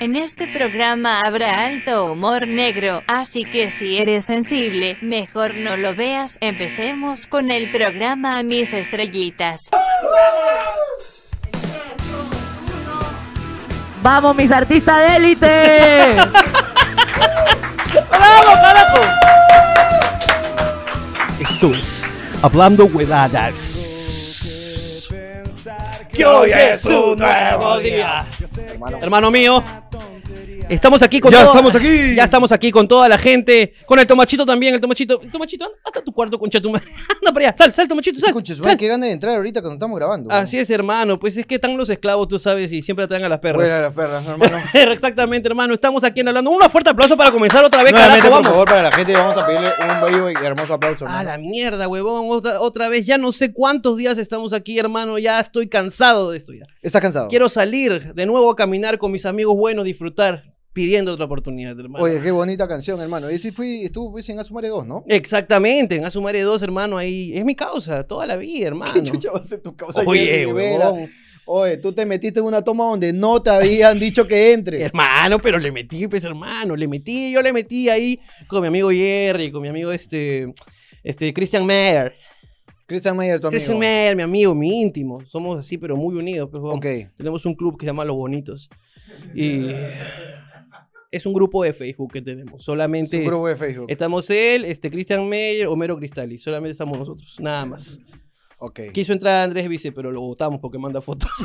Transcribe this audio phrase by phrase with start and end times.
[0.00, 5.94] En este programa habrá alto humor negro, así que si eres sensible, mejor no lo
[5.94, 6.38] veas.
[6.40, 9.68] Empecemos con el programa Mis Estrellitas.
[14.02, 16.14] ¡Vamos, mis artistas de élite!
[18.08, 19.02] ¡Bravo, carajo!
[21.40, 22.06] Esto es
[22.40, 23.89] Hablando Huevadas.
[26.12, 28.26] Que hoy es un nuevo día.
[29.00, 29.62] Hermano mío,
[30.74, 32.14] estamos aquí con Ya toda- estamos aquí.
[32.14, 33.74] Ya estamos aquí con toda la gente.
[33.86, 35.20] Con el tomachito también, el tomachito.
[35.22, 36.86] El tomachito, hasta tu cuarto, concha tu madre.
[37.20, 38.32] Anda para allá, sal, sal, tomachito, sal.
[38.32, 38.76] Conche, su sal.
[38.76, 40.30] qué gana de entrar ahorita cuando estamos grabando.
[40.32, 41.18] Así es, hermano.
[41.18, 43.56] Pues es que están los esclavos, tú sabes, y siempre traen a las perras.
[43.62, 44.56] Buenas las perras, hermano.
[44.74, 45.74] Exactamente, hermano.
[45.74, 46.50] Estamos aquí en hablando.
[46.50, 48.36] Un fuerte aplauso para comenzar otra vez, Nuevamente, carajo.
[48.36, 48.50] por Vamos.
[48.52, 51.04] favor, para la gente vamos a pedirle un bello y hermoso aplauso.
[51.06, 51.30] A hermano.
[51.30, 52.26] la mierda, huevón.
[52.28, 53.04] Otra, otra vez.
[53.06, 55.18] Ya no sé cuántos días estamos aquí, hermano.
[55.18, 56.64] Ya estoy cansado de esto ya.
[56.82, 57.28] ¿Estás cansado?
[57.28, 62.04] Quiero salir de nuevo a caminar con mis amigos buenos, disfrutar, pidiendo otra oportunidad, hermano.
[62.04, 63.30] Oye, qué bonita canción, hermano.
[63.30, 65.04] Y sí fui, estuvo pues, en Asumare 2, ¿no?
[65.06, 67.32] Exactamente, en Asumare 2, hermano, ahí.
[67.36, 68.94] Es mi causa, toda la vida, hermano.
[68.94, 70.02] ¿Qué chucha va a ser tu causa?
[70.06, 70.46] Oye.
[71.52, 74.80] Oye, tú te metiste en una toma donde no te habían dicho que entres.
[74.92, 78.90] Hermano, pero le metí, pues, hermano, le metí, yo le metí ahí con mi amigo
[78.90, 80.52] Jerry, con mi amigo este,
[81.02, 82.14] este, Christian Mayer.
[82.86, 83.56] Christian Mayer, tu amigo.
[83.56, 85.22] Christian Mayer, mi amigo, mi íntimo.
[85.26, 86.62] Somos así, pero muy unidos, pues.
[86.64, 86.86] Ok.
[87.16, 88.70] Tenemos un club que se llama Los Bonitos.
[89.34, 89.70] Y
[91.10, 92.62] es un grupo de Facebook que tenemos.
[92.64, 93.86] Solamente Su grupo de Facebook.
[93.88, 96.38] estamos él, este Christian Meyer, Homero Cristalli.
[96.38, 97.98] Solamente estamos nosotros, nada más.
[98.58, 98.80] Ok.
[98.92, 101.30] Quiso entrar Andrés Vice, pero lo votamos porque manda fotos.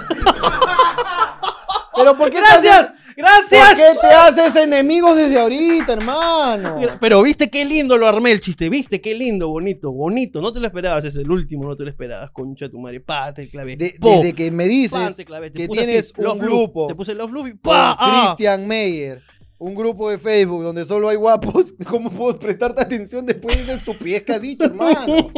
[1.97, 2.94] Pero ¿por qué ¡Gracias!
[3.16, 3.67] ¡Gracias!
[3.69, 6.75] ¿Por qué te haces enemigos desde ahorita, hermano?
[7.00, 10.41] Pero viste qué lindo lo armé el chiste, viste qué lindo, bonito, bonito.
[10.41, 13.00] No te lo esperabas, es el último, no te lo esperabas, concha de tu madre.
[13.00, 13.77] Pa, te clavé.
[13.77, 15.16] De- desde que me dices
[15.53, 16.39] que tienes un love.
[16.41, 17.95] grupo Te puse love love y con pa.
[17.97, 18.33] ah.
[18.35, 19.22] Christian Meyer,
[19.57, 23.73] un grupo de Facebook donde solo hay guapos, ¿cómo puedo prestarte atención después de esa
[23.73, 25.31] estupidez que has dicho, hermano?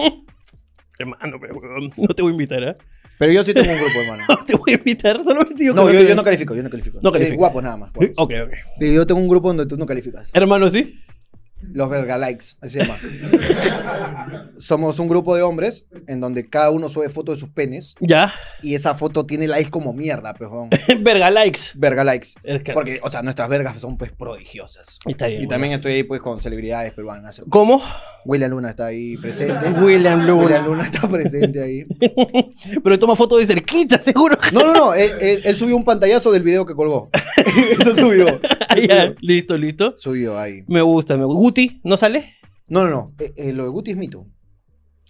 [1.00, 1.60] Hermano, pero
[1.96, 2.76] no te voy a invitar, ¿eh?
[3.20, 4.24] Pero yo sí tengo un grupo, hermano.
[4.30, 6.64] No te voy a invitar, solamente digo que No, yo, te- yo no califico, yo
[6.64, 7.00] no califico.
[7.02, 7.38] No califico.
[7.38, 7.92] guapos nada más.
[7.94, 8.14] guapos.
[8.18, 8.54] Ok, ok.
[8.80, 10.30] Yo tengo un grupo donde tú no calificas.
[10.34, 11.00] Hermano, ¿sí?
[11.78, 12.98] Los Vergalikes, así se llama.
[14.58, 18.34] Somos un grupo de hombres en donde cada uno sube fotos de sus penes Ya.
[18.64, 20.70] y esa foto tiene likes como mierda, pejón.
[21.02, 21.60] Verga likes.
[21.76, 22.30] Vergalikes.
[22.44, 24.98] Es que- Porque, o sea, nuestras vergas son pues prodigiosas.
[25.06, 25.42] Está bien.
[25.42, 25.50] Y bueno.
[25.56, 27.42] también estoy ahí pues con celebridades peruanas.
[27.50, 27.82] ¿Cómo?
[28.26, 29.70] William Luna está ahí presente.
[29.82, 30.44] William Luna.
[30.44, 31.86] William Luna está presente ahí.
[32.84, 34.38] Pero él toma fotos de cerquita, seguro.
[34.52, 34.94] No, no, no.
[34.96, 37.10] Él, él- él subió un pantallazo del video que colgó.
[37.80, 38.40] Eso subió.
[38.68, 39.14] Ah, ya.
[39.22, 39.94] Listo, listo.
[39.98, 40.64] Subió ahí.
[40.68, 41.38] Me gusta, me gusta.
[41.40, 42.36] ¿Guti no sale?
[42.68, 43.14] No, no, no.
[43.20, 44.26] Eh, eh, lo de Guti es mito.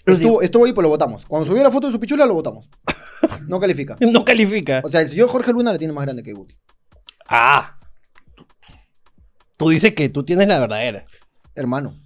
[0.06, 1.26] Estuvo, estuvo ahí, pues lo votamos.
[1.26, 2.70] Cuando subió la foto de su pichula, lo votamos.
[3.48, 3.96] No califica.
[4.00, 4.82] No califica.
[4.84, 6.56] O sea, el señor Jorge Luna la tiene más grande que Guti.
[7.28, 7.80] Ah.
[9.58, 11.06] Tú dices que tú tienes la verdadera.
[11.56, 12.00] Hermano.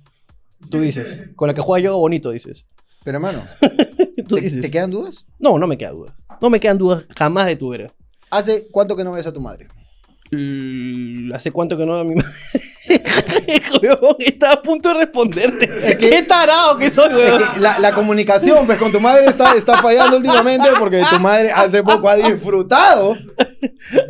[0.69, 1.31] Tú dices.
[1.35, 2.65] Con la que juega yo bonito, dices.
[3.03, 3.43] Pero hermano,
[4.27, 4.61] Tú ¿te, dices.
[4.61, 5.25] te quedan dudas?
[5.39, 6.15] No, no me queda duda.
[6.41, 7.91] No me quedan dudas jamás de tu era.
[8.29, 9.67] ¿Hace cuánto que no ves a tu madre?
[11.33, 12.29] ¿Hace cuánto que no veo a mi madre?
[13.81, 15.97] Huevón, estaba a punto de responderte.
[15.97, 17.41] Qué tarado que soy, huevón.
[17.57, 21.83] la, la comunicación pues, con tu madre está, está fallando últimamente porque tu madre hace
[21.83, 23.17] poco ha disfrutado.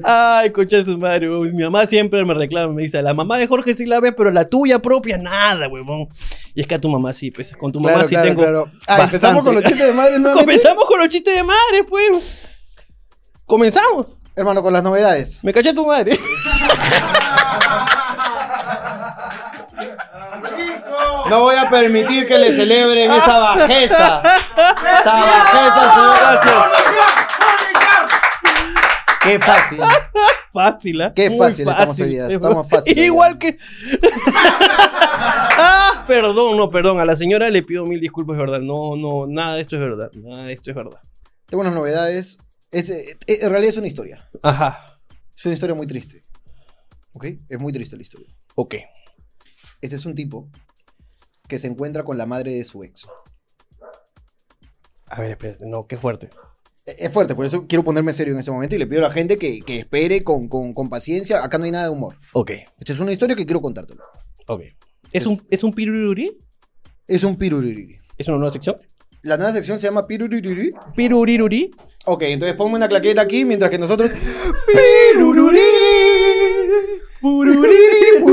[0.04, 1.56] Ay, concha de su madre, huevón.
[1.56, 4.32] Mi mamá siempre me reclama, me dice, la mamá de Jorge sí la ve, pero
[4.32, 6.10] la tuya propia, nada, huevón.
[6.54, 8.42] Y es que a tu mamá sí, pues, con tu mamá Claro, sí claro, tengo
[8.42, 8.70] claro.
[8.88, 10.34] Ah, empezamos con los chistes de madre.
[10.34, 12.24] Comenzamos con los chistes de madre, pues.
[13.46, 14.18] Comenzamos.
[14.36, 15.40] Hermano, con las novedades.
[15.44, 16.18] Me caché tu madre.
[21.32, 24.22] No voy a permitir que le celebren esa bajeza.
[24.22, 26.18] Esa bajeza, señor.
[26.20, 26.72] Gracias.
[29.24, 29.80] Qué fácil.
[30.52, 31.14] Fácil, ¿ah?
[31.16, 33.54] Qué Muy fácil estamos hoy día, estamos fácil Igual día.
[33.54, 33.60] que.
[34.34, 37.00] ah, perdón, no, perdón.
[37.00, 38.60] A la señora le pido mil disculpas, es verdad.
[38.60, 40.12] No, no, nada de esto es verdad.
[40.12, 41.00] Nada de esto es verdad.
[41.46, 42.40] Tengo unas novedades.
[42.72, 44.30] Es, eh, eh, en realidad es una historia.
[44.44, 45.00] Ajá.
[45.34, 46.26] Es una historia muy triste.
[47.14, 47.26] ¿Ok?
[47.48, 48.28] Es muy triste la historia.
[48.56, 48.76] Ok.
[49.80, 50.50] Este es un tipo
[51.52, 53.08] que se encuentra con la madre de su ex.
[55.08, 55.66] A ver, espérate.
[55.66, 56.30] No, qué fuerte.
[56.86, 59.10] Eh, Es fuerte, por eso quiero ponerme serio en este momento y le pido a
[59.10, 61.44] la gente que, que espere con, con- con paciencia.
[61.44, 62.16] Acá no hay nada de humor.
[62.34, 64.02] Ok, Esta es una historia que quiero contártelo.
[64.48, 64.62] ok.
[65.12, 66.40] ¿Es un, ¿es un piruriri?
[67.06, 68.00] Es un piruririri.
[68.18, 68.78] ¿Es una nueva sección?
[69.24, 70.72] La nueva sección se llama piruririri.
[70.96, 71.70] Piruriruri.
[72.06, 74.10] Ok, entonces ponme una claqueta aquí mientras que nosotros.
[77.22, 78.24] Pururiri,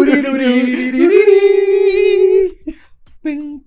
[3.37, 3.63] pum.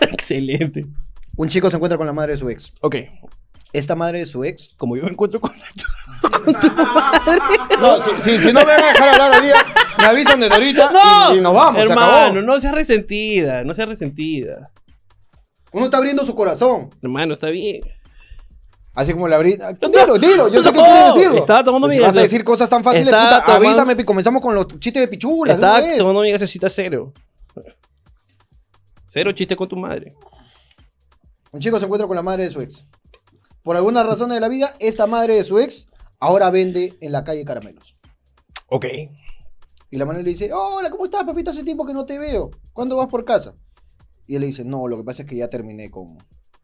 [0.12, 0.86] Excelente.
[1.36, 2.72] Un chico se encuentra con la madre de su ex.
[2.80, 2.96] Ok.
[3.72, 4.70] Esta madre de su ex.
[4.76, 5.50] Como yo me encuentro con,
[6.30, 7.40] con tu madre.
[7.80, 9.54] No, si, si, si no me van a dejar hablar hoy día,
[9.98, 11.34] me avisan desde ahorita ¡No!
[11.34, 11.80] y, y nos vamos.
[11.82, 12.42] se Hermano, acabó.
[12.42, 14.70] no seas resentida, no seas resentida.
[15.72, 16.90] Uno está abriendo su corazón.
[17.02, 17.80] Hermano, está bien.
[18.94, 19.52] Así como la abrí.
[19.80, 21.38] Dilo, dilo, yo sé que quieres decirlo.
[21.38, 24.42] estaba tomando mi si vas a decir cosas tan fáciles, estaba puta, tomando- avísame, comenzamos
[24.42, 25.58] con los chistes de pichulas.
[25.58, 27.14] de Estaba tomando mi gasecita cero.
[29.12, 30.16] Cero chiste con tu madre.
[31.50, 32.86] Un chico se encuentra con la madre de su ex.
[33.62, 35.86] Por algunas razones de la vida, esta madre de su ex
[36.18, 37.94] ahora vende en la calle caramelos.
[38.68, 38.86] Ok.
[39.90, 41.50] Y la madre le dice, hola, ¿cómo estás, papito?
[41.50, 42.52] Hace tiempo que no te veo.
[42.72, 43.54] ¿Cuándo vas por casa?
[44.26, 46.16] Y él le dice, no, lo que pasa es que ya terminé con,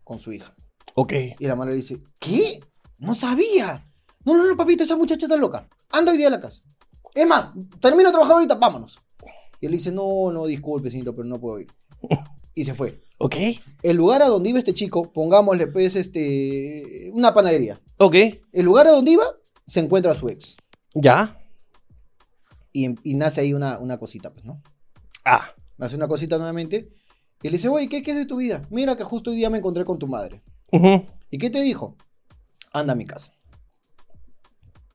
[0.03, 0.56] con su hija.
[0.95, 1.12] Ok.
[1.39, 2.61] Y la madre le dice, ¿qué?
[2.97, 3.87] No sabía.
[4.25, 5.69] No, no, no, papito, esa muchacha está loca.
[5.91, 6.62] Anda hoy día a la casa.
[7.15, 8.99] Es más, termino de trabajar ahorita, vámonos.
[9.61, 11.69] Y él dice, no, no, disculpe, pero no puedo ir.
[12.58, 13.00] Y se fue.
[13.19, 13.37] Ok.
[13.84, 17.81] El lugar a donde iba este chico, pongámosle pues este, una panadería.
[17.99, 18.16] Ok.
[18.52, 19.22] El lugar a donde iba,
[19.64, 20.56] se encuentra su ex.
[20.93, 21.38] Ya.
[22.72, 24.60] Y, y nace ahí una, una cosita, pues, ¿no?
[25.25, 25.55] Ah.
[25.76, 26.88] Nace una cosita nuevamente.
[27.43, 28.66] Y le dice, oye, ¿qué, ¿qué es de tu vida?
[28.70, 30.43] Mira que justo hoy día me encontré con tu madre.
[31.31, 31.96] ¿Y qué te dijo?
[32.72, 33.32] Anda a mi casa.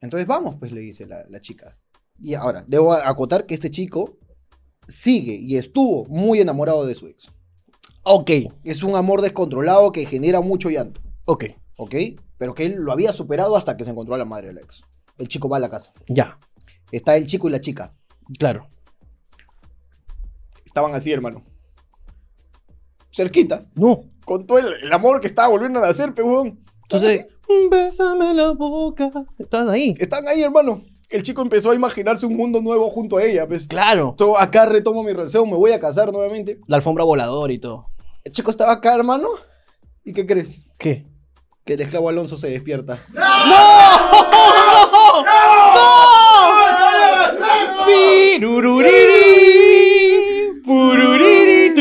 [0.02, 1.78] Entonces vamos, pues le dice la, la chica.
[2.20, 4.18] Y ahora, debo acotar que este chico
[4.86, 7.32] sigue y estuvo muy enamorado de su ex.
[8.04, 8.32] Ok.
[8.64, 11.46] Es un amor descontrolado que genera mucho llanto, Ok.
[11.78, 11.96] ¿ok?
[12.38, 14.84] Pero que él lo había superado hasta que se encontró a la madre del ex.
[15.18, 15.94] El chico va a la casa.
[16.08, 16.38] Ya.
[16.92, 17.94] Está el chico y la chica.
[18.38, 18.68] Claro.
[20.66, 21.44] Estaban así, hermano.
[23.16, 23.66] Cerquita.
[23.76, 24.02] No.
[24.26, 26.60] Con todo el, el amor que estaba volviendo a nacer, peón.
[26.84, 27.28] Entonces,
[27.70, 29.12] bésame la boca.
[29.38, 29.94] Estás ahí.
[30.00, 30.82] Están ahí, hermano.
[31.10, 33.68] El chico empezó a imaginarse un mundo nuevo junto a ella, pues.
[33.68, 34.16] Claro.
[34.18, 36.60] So, acá retomo mi relación, me voy a casar nuevamente.
[36.68, 37.88] La alfombra voladora y todo.
[38.24, 39.28] El chico estaba acá, hermano.
[40.04, 40.60] ¿Y qué crees?
[40.78, 41.06] ¿Qué?
[41.66, 42.98] Que el esclavo Alonso se despierta.
[49.24, 51.74] Pirururiri, pururiri.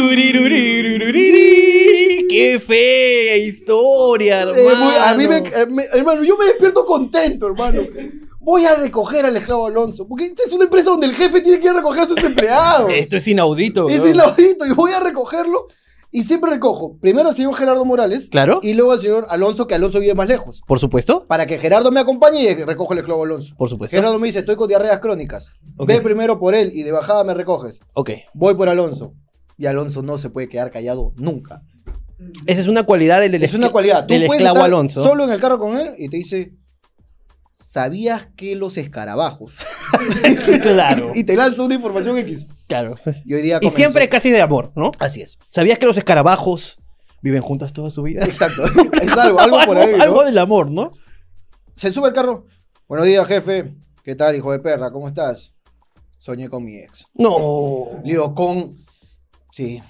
[2.29, 4.59] ¡Qué fea historia, hermano!
[4.59, 7.83] Eh, muy- a mí me, eh, me- hermano, yo me despierto contento, hermano.
[8.41, 10.07] Voy a recoger al esclavo Alonso.
[10.09, 12.19] Porque esta es una empresa donde el jefe tiene que ir a recoger a sus
[12.25, 12.91] empleados.
[12.93, 13.89] Esto es inaudito.
[13.89, 14.15] Es weón.
[14.15, 14.67] inaudito.
[14.67, 15.69] Y voy a recogerlo.
[16.15, 16.99] Y siempre recojo.
[16.99, 18.29] Primero al señor Gerardo Morales.
[18.29, 18.61] Claro.
[18.63, 20.63] Y luego al señor Alonso, que Alonso vive más lejos.
[20.67, 21.25] Por supuesto.
[21.27, 23.55] Para que Gerardo me acompañe y recojo el esclavo Alonso.
[23.57, 23.97] Por supuesto.
[23.97, 25.49] Gerardo me dice, estoy con diarreas crónicas.
[25.87, 27.81] Ve primero por él y de bajada me recoges.
[27.95, 28.11] Ok.
[28.35, 29.15] Voy por Alonso.
[29.57, 31.63] Y Alonso no se puede quedar callado nunca.
[32.47, 34.07] Esa es una cualidad del, del es una cualidad.
[34.07, 35.03] Tú del puedes esclavo estar Alonso.
[35.03, 36.53] solo en el carro con él y te dice,
[37.53, 39.55] ¿sabías que los escarabajos?
[40.63, 41.13] claro.
[41.15, 42.47] y te lanza una información X.
[42.67, 42.97] claro.
[43.25, 44.91] Y hoy día Y siempre casi de amor, ¿no?
[44.99, 45.39] Así es.
[45.49, 46.79] ¿Sabías que los escarabajos
[47.21, 48.25] viven juntas toda su vida?
[48.25, 48.65] Exacto.
[49.03, 50.03] es algo, algo por ahí, ¿no?
[50.03, 50.93] algo del amor, ¿no?
[51.75, 52.47] Se sube al carro.
[52.89, 53.75] Buenos días, jefe.
[54.03, 54.91] ¿Qué tal, hijo de perra?
[54.91, 55.55] ¿Cómo estás?
[56.19, 57.07] Soñé con mi ex.
[57.15, 57.91] No.
[58.05, 58.77] Le Digo, con...
[59.51, 59.83] Sí.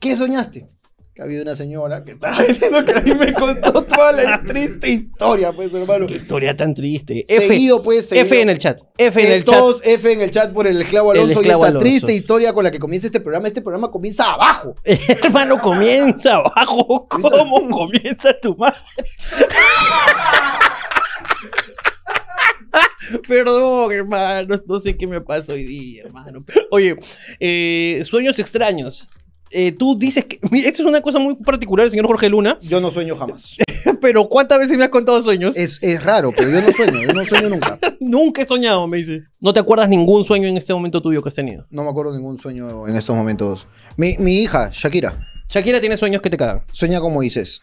[0.00, 0.66] ¿Qué soñaste?
[1.14, 4.90] Que había una señora que estaba vendiendo que a mí me contó toda la triste
[4.90, 6.06] historia, pues, hermano.
[6.08, 7.24] Qué historia tan triste.
[7.28, 8.26] F, Seguido, pues, seguido.
[8.26, 8.80] F en el chat.
[8.98, 9.62] F en Eh, el chat.
[9.84, 11.84] F en el chat por el esclavo El Alonso esclavo y esta Alonso.
[11.88, 13.46] triste historia con la que comienza este programa.
[13.46, 14.74] Este programa comienza abajo.
[14.84, 17.06] Hermano, comienza abajo.
[17.08, 18.76] ¿Cómo comienza tu madre?
[23.28, 24.60] Perdón, hermano.
[24.66, 26.44] No sé qué me pasa hoy día, hermano.
[26.70, 26.96] Oye,
[27.38, 29.08] eh, sueños extraños.
[29.50, 30.38] Eh, tú dices que.
[30.50, 32.58] Mira, esto es una cosa muy particular, señor Jorge Luna.
[32.62, 33.56] Yo no sueño jamás.
[34.00, 35.56] Pero ¿cuántas veces me has contado sueños?
[35.56, 37.00] Es, es raro, pero yo no sueño.
[37.02, 37.78] Yo no sueño nunca.
[38.00, 39.22] Nunca he soñado, me dice.
[39.40, 41.66] ¿No te acuerdas ningún sueño en este momento tuyo que has tenido?
[41.70, 43.66] No me acuerdo ningún sueño en estos momentos.
[43.96, 46.62] Mi, mi hija, Shakira, Shakira tiene sueños que te cagan.
[46.72, 47.62] sueña con Moisés.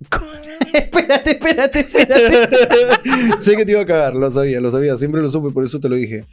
[0.72, 3.40] espérate, espérate, espérate.
[3.40, 4.96] sé que te iba a cagar, lo sabía, lo sabía.
[4.96, 6.24] Siempre lo supe, por eso te lo dije.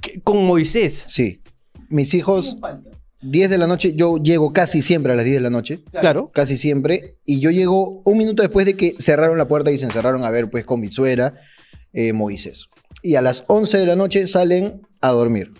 [0.00, 1.04] ¿Qué- Con Moisés.
[1.06, 1.40] Sí.
[1.88, 2.56] Mis hijos,
[3.22, 5.82] 10 de la noche, yo llego casi siempre a las 10 de la noche.
[6.00, 6.30] Claro.
[6.32, 7.18] Casi siempre.
[7.24, 10.30] Y yo llego un minuto después de que cerraron la puerta y se encerraron a
[10.30, 11.34] ver, pues, con mi suegra,
[11.92, 12.66] eh, Moisés.
[13.02, 15.52] Y a las 11 de la noche salen a dormir.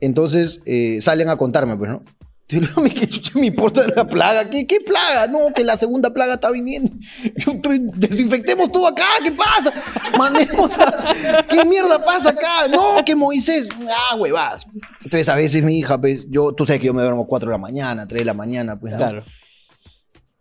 [0.00, 2.04] Entonces, eh, salen a contarme, pues, ¿no?
[2.48, 4.48] Yo le digo, "Mi, ¿qué chucha me importa de la plaga?
[4.48, 5.26] ¿Qué, ¿Qué plaga?
[5.26, 6.90] No, que la segunda plaga está viniendo.
[7.36, 9.70] Yo estoy, desinfectemos todo acá, ¿qué pasa?
[10.16, 11.44] Mandemos a...
[11.46, 12.66] ¿Qué mierda pasa acá?
[12.70, 13.68] No, que Moisés...
[13.90, 14.66] Ah, huevas.
[15.04, 17.52] Entonces, a veces mi hija, pues, yo, tú sabes que yo me duermo 4 de
[17.52, 18.98] la mañana, 3 de la mañana, pues, ¿no?
[18.98, 19.24] Claro.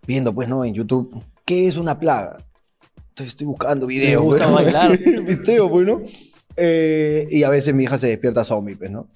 [0.05, 0.63] viendo, pues, ¿no?
[0.63, 2.37] En YouTube, ¿qué es una plaga?
[3.09, 4.21] Entonces estoy buscando videos.
[4.21, 4.97] Me gusta pues, bailar.
[4.99, 6.01] Video, pues, ¿no?
[6.55, 9.09] Eh, y a veces mi hija se despierta zombie, pues, ¿no?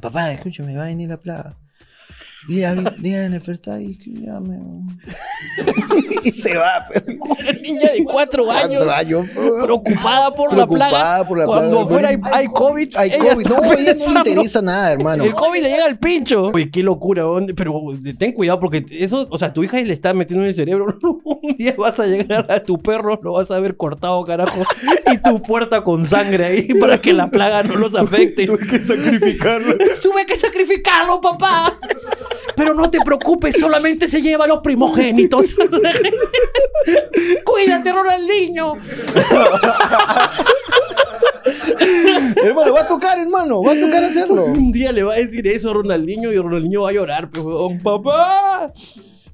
[0.00, 1.56] Papá, escúchame, va a venir la plaga.
[2.46, 4.58] Día, día Nefertari, escríbame.
[6.24, 7.04] y se va, pero.
[7.20, 8.84] Una niña de cuatro años.
[8.84, 9.26] Cuatro años,
[9.64, 11.24] Preocupada por Preocupada la plaga.
[11.28, 12.96] por la Cuando afuera hay, hay COVID.
[12.96, 13.46] Hay ella COVID.
[13.46, 15.24] está No, ella no le interesa nada, hermano.
[15.24, 16.44] El COVID le llega al pincho.
[16.54, 17.24] Oye, qué locura,
[17.56, 17.82] pero
[18.16, 20.96] ten cuidado porque eso, o sea, tu hija le está metiendo en el cerebro.
[21.24, 24.62] Un día vas a llegar a tu perro, lo vas a ver cortado, carajo,
[25.12, 28.46] y tu puerta con sangre ahí para que la plaga no los afecte.
[28.46, 29.76] Tuve que sacrificarlo.
[30.00, 31.74] Tuve que sacrificarlo, papá.
[32.58, 35.56] Pero no te preocupes, solamente se lleva a los primogénitos.
[37.44, 38.74] Cuídate, Ronaldinho.
[42.44, 43.62] hermano, va a tocar, hermano.
[43.62, 44.44] Va a tocar hacerlo.
[44.46, 47.44] Un día le va a decir eso a Ronaldinho y Ronaldinho va a llorar, pues,
[47.44, 47.78] weón.
[47.80, 48.72] papá.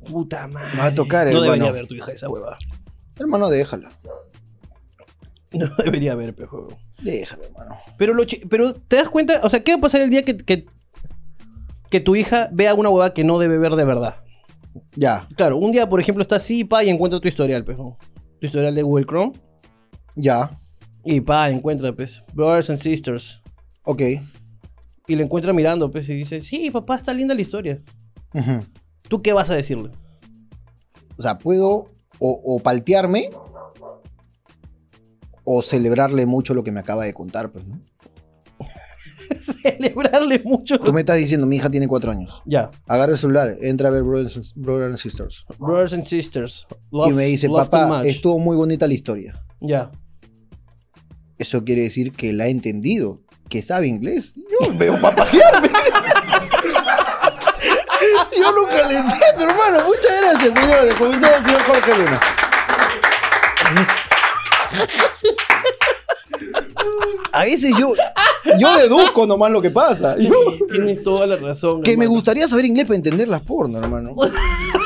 [0.08, 0.78] Puta madre.
[0.78, 1.52] Va a tocar, No hermano.
[1.52, 2.58] debería ver tu hija esa hueva.
[3.18, 3.90] Hermano, déjala.
[5.52, 6.76] No debería ver, pues, huevón.
[7.00, 7.78] Déjala, hermano.
[7.96, 10.36] Pero, lo pero te das cuenta, o sea, ¿qué va a pasar el día que,
[10.36, 10.66] que,
[11.90, 14.16] que tu hija vea una hueva que no debe ver de verdad?
[14.96, 17.96] Ya, Claro, un día, por ejemplo, está así, pa, y encuentra tu historial, pues, ¿no?
[18.40, 19.32] Tu historial de Google Chrome.
[20.16, 20.58] ya.
[21.04, 23.42] Y pa, encuentra, pues, Brothers and Sisters.
[23.84, 24.00] Ok.
[25.06, 27.82] Y le encuentra mirando, pues, y dice, sí, papá, está linda la historia.
[29.08, 29.90] ¿Tú qué vas a decirle?
[31.18, 33.30] O sea, puedo o, o paltearme
[35.44, 37.78] o celebrarle mucho lo que me acaba de contar, pues, ¿no?
[39.62, 40.78] Celebrarle mucho.
[40.78, 42.42] Tú me estás diciendo, mi hija tiene cuatro años.
[42.46, 42.70] Ya.
[42.86, 45.44] Agarra el celular, entra a ver Brothers and, Brothers and Sisters.
[45.58, 46.66] Brothers and Sisters.
[46.70, 48.06] y Love- me dice, papá, much".
[48.06, 49.42] estuvo muy bonita la historia.
[49.60, 49.90] Ya.
[51.38, 54.34] Eso quiere decir que la ha entendido, que sabe inglés.
[54.36, 55.68] Yo veo papajearme.
[58.38, 59.84] Yo nunca le entiendo, hermano.
[59.86, 60.98] Muchas gracias, señores.
[60.98, 62.20] Del señor Jorge Luna.
[67.32, 67.94] A veces yo,
[68.58, 70.16] yo deduzco nomás lo que pasa.
[70.18, 70.32] Yo-
[70.70, 71.82] Tienes toda la razón.
[71.82, 74.14] que me gustaría saber inglés para entender las porno, hermano.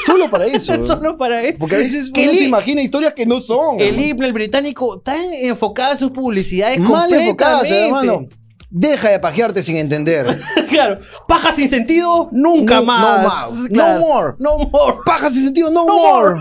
[0.07, 0.73] Solo para eso.
[0.87, 1.59] Solo para eso.
[1.59, 3.81] Porque a veces uno se imagina historias que no son.
[3.81, 8.27] El himno, el británico, tan enfocada en sus publicidades Mal enfocadas, hermano.
[8.71, 10.39] Deja de pajearte sin entender.
[10.69, 10.99] claro.
[11.27, 13.23] Paja sin sentido, nunca No- más.
[13.23, 13.69] no más.
[13.71, 13.99] Claro.
[14.01, 14.35] No more.
[14.39, 14.99] No more.
[15.07, 16.41] Paja sin sentido, no, No more.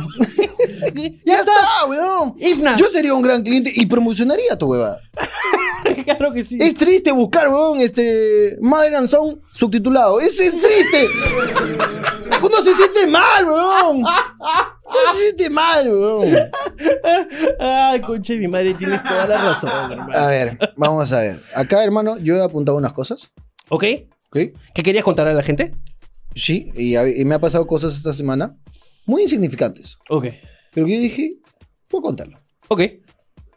[1.26, 1.86] ya está.
[1.88, 2.36] weón.
[2.78, 5.00] Yo sería un gran cliente y promocionaría tu huevada.
[6.06, 6.58] claro que sí.
[6.62, 8.58] Es triste buscar, weón, este.
[8.62, 10.20] Mother and Son subtitulado.
[10.20, 11.08] Eso es triste.
[12.42, 13.98] Uno se siente mal, weón.
[13.98, 16.36] Uno se siente mal, weón.
[17.60, 20.14] Ay, concha de mi madre, tienes toda la razón, hermano.
[20.14, 21.40] A ver, vamos a ver.
[21.56, 23.30] Acá, hermano, yo he apuntado unas cosas.
[23.70, 23.84] ¿Ok?
[24.30, 24.38] ¿Ok?
[24.74, 25.74] ¿Qué querías contar a la gente?
[26.36, 28.56] Sí, y, a- y me ha pasado cosas esta semana
[29.06, 29.98] muy insignificantes.
[30.10, 30.28] Ok.
[30.74, 31.34] Pero que yo dije,
[31.88, 32.40] puedo contarlo.
[32.68, 32.82] Ok.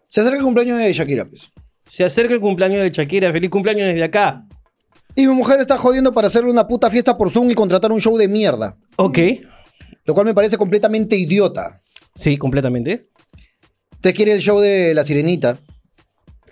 [0.09, 1.51] Se acerca el cumpleaños de Shakira, pues.
[1.87, 3.33] Se acerca el cumpleaños de Shakira.
[3.33, 4.45] Feliz cumpleaños desde acá.
[5.21, 8.01] Y mi mujer está jodiendo para hacerle una puta fiesta por Zoom y contratar un
[8.01, 8.79] show de mierda.
[8.97, 9.19] Ok.
[10.07, 11.83] Lo cual me parece completamente idiota.
[12.15, 13.11] Sí, completamente.
[13.97, 15.59] Usted quiere el show de la sirenita.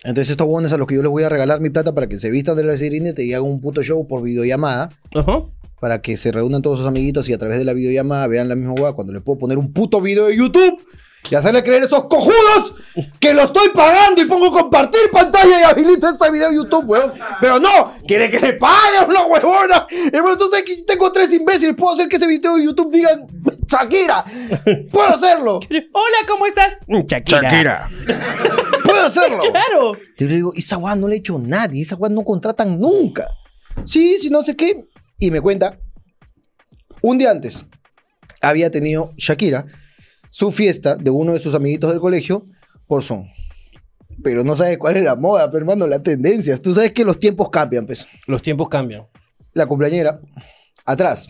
[0.04, 2.20] Entonces estos buenos a los que yo les voy a regalar mi plata para que
[2.20, 4.90] se vistan de la sirenita y hagan un puto show por videollamada.
[5.14, 5.44] Ajá.
[5.80, 8.54] Para que se reúnan todos sus amiguitos y a través de la videollamada vean la
[8.54, 10.78] misma hueá cuando le puedo poner un puto video de YouTube
[11.30, 12.74] y hacerle creer a esos cojudos
[13.20, 17.12] que lo estoy pagando y pongo compartir pantalla y habilito ese video de YouTube, weón.
[17.40, 19.82] Pero no, quiere que le paguen los huevonas.
[20.12, 23.26] Hermano, entonces aquí tengo tres imbéciles, puedo hacer que ese video de YouTube digan
[23.66, 24.24] Shakira.
[24.90, 25.60] Puedo hacerlo,
[25.92, 26.74] Hola, ¿cómo estás?
[26.86, 27.88] Shakira.
[28.84, 29.40] puedo hacerlo.
[29.40, 29.92] Claro.
[30.16, 33.28] Yo le digo, esa weá no le ha hecho nadie, esa weá no contratan nunca.
[33.84, 34.86] Sí, sí, no sé qué.
[35.18, 35.78] Y me cuenta,
[37.02, 37.64] un día antes
[38.40, 39.66] había tenido Shakira
[40.30, 42.46] su fiesta de uno de sus amiguitos del colegio
[42.86, 43.28] por Zoom.
[44.22, 46.60] Pero no sabes cuál es la moda, pero hermano, las tendencias.
[46.60, 48.08] Tú sabes que los tiempos cambian, pues.
[48.26, 49.06] Los tiempos cambian.
[49.54, 50.20] La cumpleañera,
[50.84, 51.28] atrás,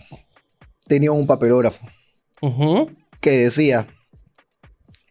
[0.86, 1.86] tenía un papelógrafo
[3.20, 3.86] que decía,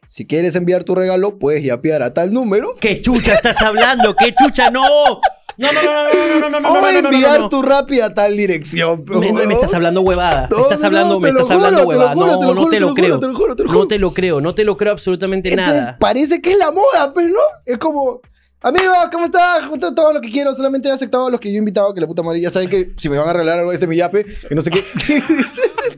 [0.08, 4.16] si quieres enviar tu regalo, puedes yapear a tal número ¿Qué chucha estás hablando?
[4.16, 4.70] ¿Qué chucha?
[4.72, 5.20] No.
[5.58, 7.50] No, no, no, no, no, no, no, no, o no, no, no, no, enviar no.
[7.50, 9.04] tu Rappi a tal dirección.
[9.08, 9.52] Me, me huevón.
[9.54, 10.48] estás hablando huevada.
[10.52, 12.16] No, me estás no, hablando, no, me estás hablando huevada.
[12.16, 13.20] No, no te lo creo.
[13.20, 15.98] No te lo creo, no te lo creo absolutamente Entonces nada.
[16.00, 17.40] parece que es la moda, pues, ¿no?
[17.66, 18.22] Es como,
[18.62, 19.66] amigo, ¿cómo estás?
[19.66, 22.02] Justo todo lo que quiero, solamente he aceptado a los que yo he invitado, que
[22.02, 24.26] la puta madre ya saben que si me van a regalar algo ese mi yape,
[24.26, 24.84] que no sé qué.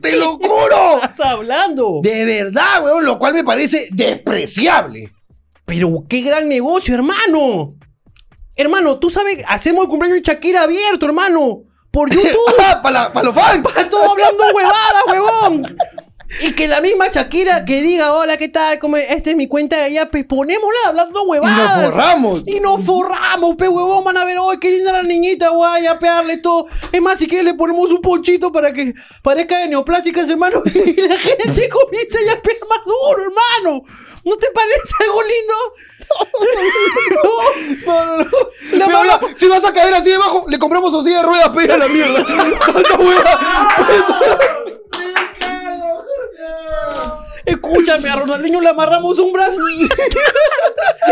[0.00, 1.02] ¡Te lo juro!
[1.02, 2.00] estás hablando?
[2.02, 5.12] De verdad, weón, lo cual me parece despreciable.
[5.66, 7.74] Pero qué gran negocio, hermano.
[8.60, 11.62] Hermano, tú sabes, hacemos el cumpleaños de Shakira abierto, hermano.
[11.90, 12.36] Por YouTube.
[12.82, 13.66] ¡Para los fans!
[13.66, 15.76] Está todo hablando huevada, huevón.
[16.42, 18.78] Y que la misma Shakira que diga, hola, ¿qué tal?
[18.78, 21.78] Como, esta es mi cuenta de allá, pues ponémosla hablando huevadas.
[21.78, 22.48] Y nos forramos.
[22.48, 25.98] Y nos forramos, pe huevón, van a ver, hoy qué linda la niñita, guay, a
[25.98, 26.66] pegarle todo.
[26.92, 30.62] Es más, si quieres le ponemos un ponchito para que parezca de neoplásticas, hermano.
[30.74, 33.84] Y la gente comienza ya a pegar más duro, hermano.
[34.24, 35.54] ¿No te parece algo lindo?
[37.86, 38.24] no, no, no.
[38.72, 41.48] La Mira, mano- mira, si vas a caer así debajo, le compramos silla de ruedas,
[41.50, 42.24] pega la mierda.
[42.66, 43.40] Tanta hueva.
[47.70, 49.80] Escúchame, a Ronaldinho le amarramos un brazo y.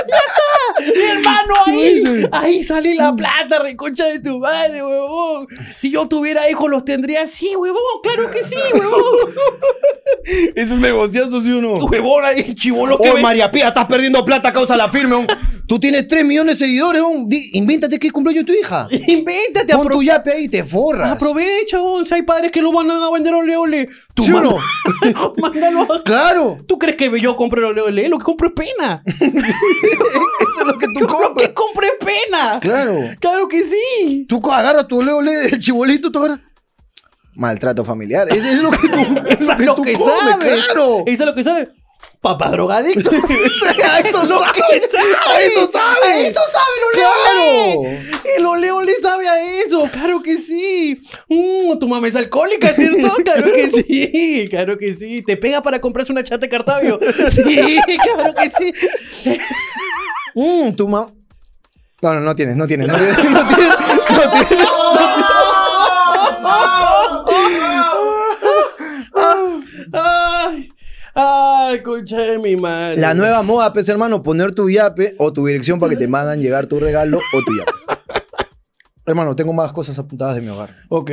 [0.08, 0.98] ¡Ya está!
[0.98, 2.28] ¡Mi hermano ahí!
[2.32, 5.46] Ahí sale la plata, reconcha de tu madre, huevón.
[5.76, 7.80] Si yo tuviera hijos, los tendría así, huevón.
[8.02, 9.02] Claro que sí, huevón.
[10.54, 11.74] Es un negociazo, ¿sí o no?
[11.74, 14.88] Huevón ahí, chivolo que Oh, ve- María Pía, estás perdiendo plata a causa de la
[14.90, 15.14] firme.
[15.16, 15.26] hon.
[15.66, 17.02] Tú tienes 3 millones de seguidores.
[17.26, 18.88] Di- Invéntate que es cumpleaños de tu hija.
[19.06, 21.12] Invéntate, Pon apro- tu yape ahí y te forras.
[21.12, 22.04] aprovecha, huevón.
[22.04, 23.88] Si hay padres que lo mandan a vender ole ole.
[24.14, 26.02] Tú ¿Sí o manda- Mándalo a...
[26.04, 26.47] Claro.
[26.66, 28.08] ¿Tú crees que yo compro el ole ole?
[28.08, 29.02] Lo que compro es pena.
[29.06, 31.48] Eso es lo que tú Lo compras.
[31.48, 32.58] que compro es pena.
[32.60, 32.96] Claro.
[33.20, 34.26] Claro que sí.
[34.28, 36.40] Tú agarras tu ole ole del chibolito, tú agarras.
[37.34, 38.26] Maltrato familiar.
[38.30, 40.44] Eso es lo que tú, es Eso es lo tú que comes, sabe.
[40.64, 41.02] Claro.
[41.06, 41.68] Eso es lo que sabe.
[42.20, 43.10] Papá drogadicto.
[43.88, 44.52] a eso lo sabe.
[44.54, 45.14] que sabe.
[45.26, 46.06] A eso sabe.
[46.06, 48.32] A eso sabe el ole Claro.
[48.36, 49.88] El ole ole sabe a eso.
[49.92, 51.00] Claro que sí.
[51.28, 53.14] Mm, tu mamá es alcohólica, ¿cierto?
[53.24, 54.46] Claro que sí.
[54.50, 55.22] Claro que sí.
[55.22, 56.98] Te pega para comprarse una chata de Cartavio.
[57.30, 59.38] Sí, claro que sí.
[60.34, 61.12] Mm, tu mamá.
[62.00, 63.68] No, no, no tienes, no tienes, no tienes, no tienes,
[64.10, 64.68] no tienes.
[71.20, 71.82] Ay.
[71.82, 73.00] Concha de mi madre.
[73.00, 76.40] La nueva moda, pues, hermano, poner tu yape o tu dirección para que te hagan
[76.40, 77.72] llegar tu regalo o tu yape.
[79.04, 80.70] hermano, tengo más cosas apuntadas de mi hogar.
[80.88, 81.10] Ok.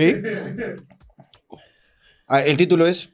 [2.28, 3.10] Ah, el título es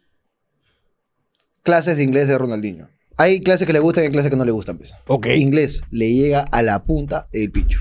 [1.64, 2.90] Clases de inglés de Ronaldinho.
[3.18, 4.94] Hay clases que le gustan y hay clases que no le gustan, pues.
[5.08, 5.28] Ok.
[5.28, 7.80] Inglés le llega a la punta del picho.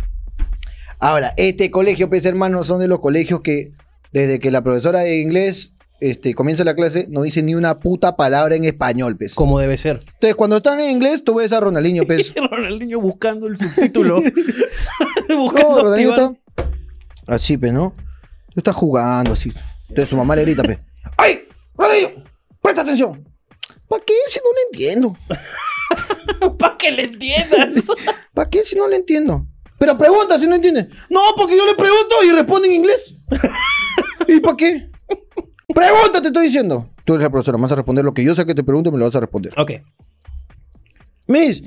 [0.98, 3.72] Ahora, este colegio, pues, hermano, son de los colegios que
[4.12, 8.16] desde que la profesora de inglés este, comienza la clase no dice ni una puta
[8.16, 9.34] palabra en español, pues.
[9.34, 10.00] Como debe ser.
[10.04, 12.34] Entonces, cuando están en inglés, tú ves a Ronaldinho, pues.
[12.50, 14.22] Ronaldinho buscando el subtítulo.
[15.28, 16.38] No, buscando Ronaldinho activar.
[17.20, 17.94] está así, pues, ¿no?
[18.52, 19.50] Tú estás jugando así.
[19.88, 20.78] Entonces su mamá le grita, pues.
[21.16, 21.46] ¡Ay!
[21.74, 22.24] ¡Ronaldinho!
[22.60, 23.28] ¡Presta atención!
[23.88, 25.16] ¿Para qué si no le entiendo?
[26.58, 27.84] Para que le entiendas.
[28.32, 29.46] ¿Para qué si no le entiendo?
[29.78, 30.88] Pero pregunta si no entiendes.
[31.08, 33.16] No, porque yo le pregunto y responde en inglés.
[34.28, 34.90] ¿Y para qué?
[35.74, 36.88] Pregunta, te estoy diciendo.
[37.04, 38.90] Tú eres la profesora, me vas a responder lo que yo sé que te pregunto
[38.90, 39.52] y me lo vas a responder.
[39.58, 39.72] ok.
[41.26, 41.62] Miss,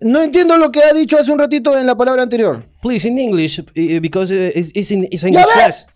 [0.00, 2.64] no entiendo lo que ha dicho hace un ratito en la palabra anterior.
[2.82, 3.64] Please, in English, uh,
[4.00, 5.54] because uh, it's, it's in it's ¿Ya English ves?
[5.54, 5.86] class.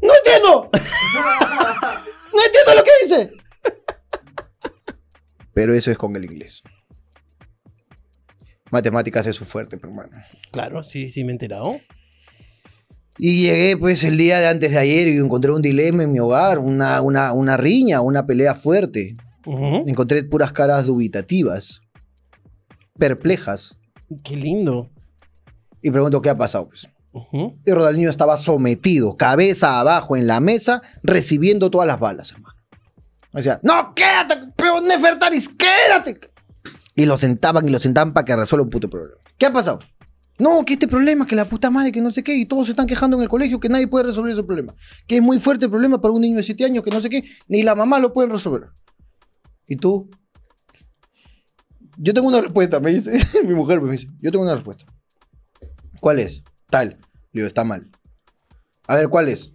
[0.00, 0.70] ¡No entiendo!
[2.32, 3.32] ¡No entiendo lo que dice!
[5.52, 6.62] Pero eso es con el inglés.
[8.70, 10.22] Matemáticas es su fuerte, pero hermano.
[10.50, 11.78] Claro, sí, sí me he enterado.
[13.18, 16.18] Y llegué pues el día de antes de ayer y encontré un dilema en mi
[16.18, 19.16] hogar, una, una, una riña, una pelea fuerte.
[19.46, 19.84] Ujú.
[19.86, 21.80] Encontré puras caras dubitativas,
[22.98, 23.78] perplejas.
[24.22, 24.90] Qué lindo.
[25.82, 26.68] Y pregunto, ¿qué ha pasado?
[26.68, 26.88] Pues?
[27.12, 27.58] Ujú.
[27.64, 32.54] Y Rodalniño estaba sometido, cabeza abajo en la mesa, recibiendo todas las balas, hermano.
[33.40, 36.20] Sea, no, quédate, pero Nefertaris, quédate.
[36.94, 39.20] Y lo sentaban y lo sentaban para que resuelva un puto problema.
[39.36, 39.78] ¿Qué ha pasado?
[40.38, 42.72] No, que este problema, que la puta madre, que no sé qué, y todos se
[42.72, 44.74] están quejando en el colegio que nadie puede resolver ese problema.
[45.06, 47.08] Que es muy fuerte el problema para un niño de 7 años, que no sé
[47.08, 48.68] qué, ni la mamá lo pueden resolver.
[49.66, 50.10] ¿Y tú?
[51.98, 54.84] Yo tengo una respuesta, me dice, mi mujer me dice, yo tengo una respuesta.
[56.00, 56.42] ¿Cuál es?
[56.68, 56.98] Tal.
[57.32, 57.90] Le digo, está mal.
[58.86, 59.52] A ver, ¿cuál es?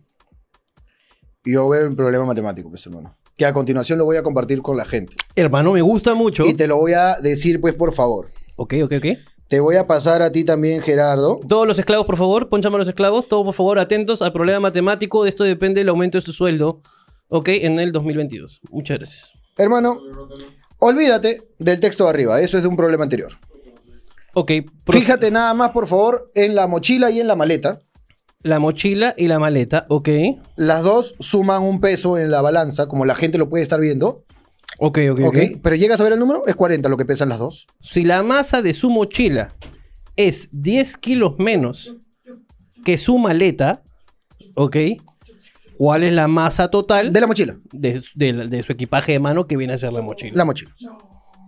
[1.45, 3.17] Y yo veo el problema matemático, pues, hermano.
[3.37, 5.15] Que a continuación lo voy a compartir con la gente.
[5.35, 6.45] Hermano, me gusta mucho.
[6.45, 8.29] Y te lo voy a decir, pues, por favor.
[8.57, 9.05] Ok, ok, ok.
[9.51, 11.41] Te voy a pasar a ti también, Gerardo.
[11.45, 13.27] Todos los esclavos, por favor, ponchame a los esclavos.
[13.27, 15.23] Todos, por favor, atentos al problema matemático.
[15.23, 16.79] De esto depende el aumento de su sueldo.
[17.27, 18.61] Ok, en el 2022.
[18.71, 19.33] Muchas gracias.
[19.57, 19.99] Hermano,
[20.79, 22.39] olvídate del texto de arriba.
[22.39, 23.33] Eso es de un problema anterior.
[24.35, 24.53] Ok,
[24.89, 27.81] Fíjate nada más, por favor, en la mochila y en la maleta.
[28.43, 30.07] La mochila y la maleta, ok.
[30.55, 34.23] Las dos suman un peso en la balanza, como la gente lo puede estar viendo.
[34.83, 35.25] Ok, ok, ¿Ok?
[35.27, 35.37] ok.
[35.61, 37.67] Pero llegas a ver el número, es 40 lo que pesan las dos.
[37.81, 39.53] Si la masa de su mochila
[40.15, 41.95] es 10 kilos menos
[42.83, 43.83] que su maleta,
[44.55, 44.75] ok.
[45.77, 47.57] ¿Cuál es la masa total De la mochila.
[47.71, 50.31] de, de- de su equipaje de mano que viene a ser la mochila?
[50.35, 50.71] La mochila.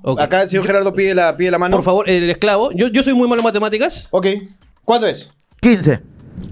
[0.03, 0.19] Ok.
[0.19, 1.75] Acá el señor Gerardo pide la, pide la mano.
[1.77, 2.71] Por favor, el esclavo.
[2.71, 4.07] Yo, yo soy muy malo en matemáticas.
[4.11, 4.27] Ok.
[4.85, 5.29] ¿Cuánto es?
[5.61, 6.01] 15.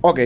[0.02, 0.20] Ok.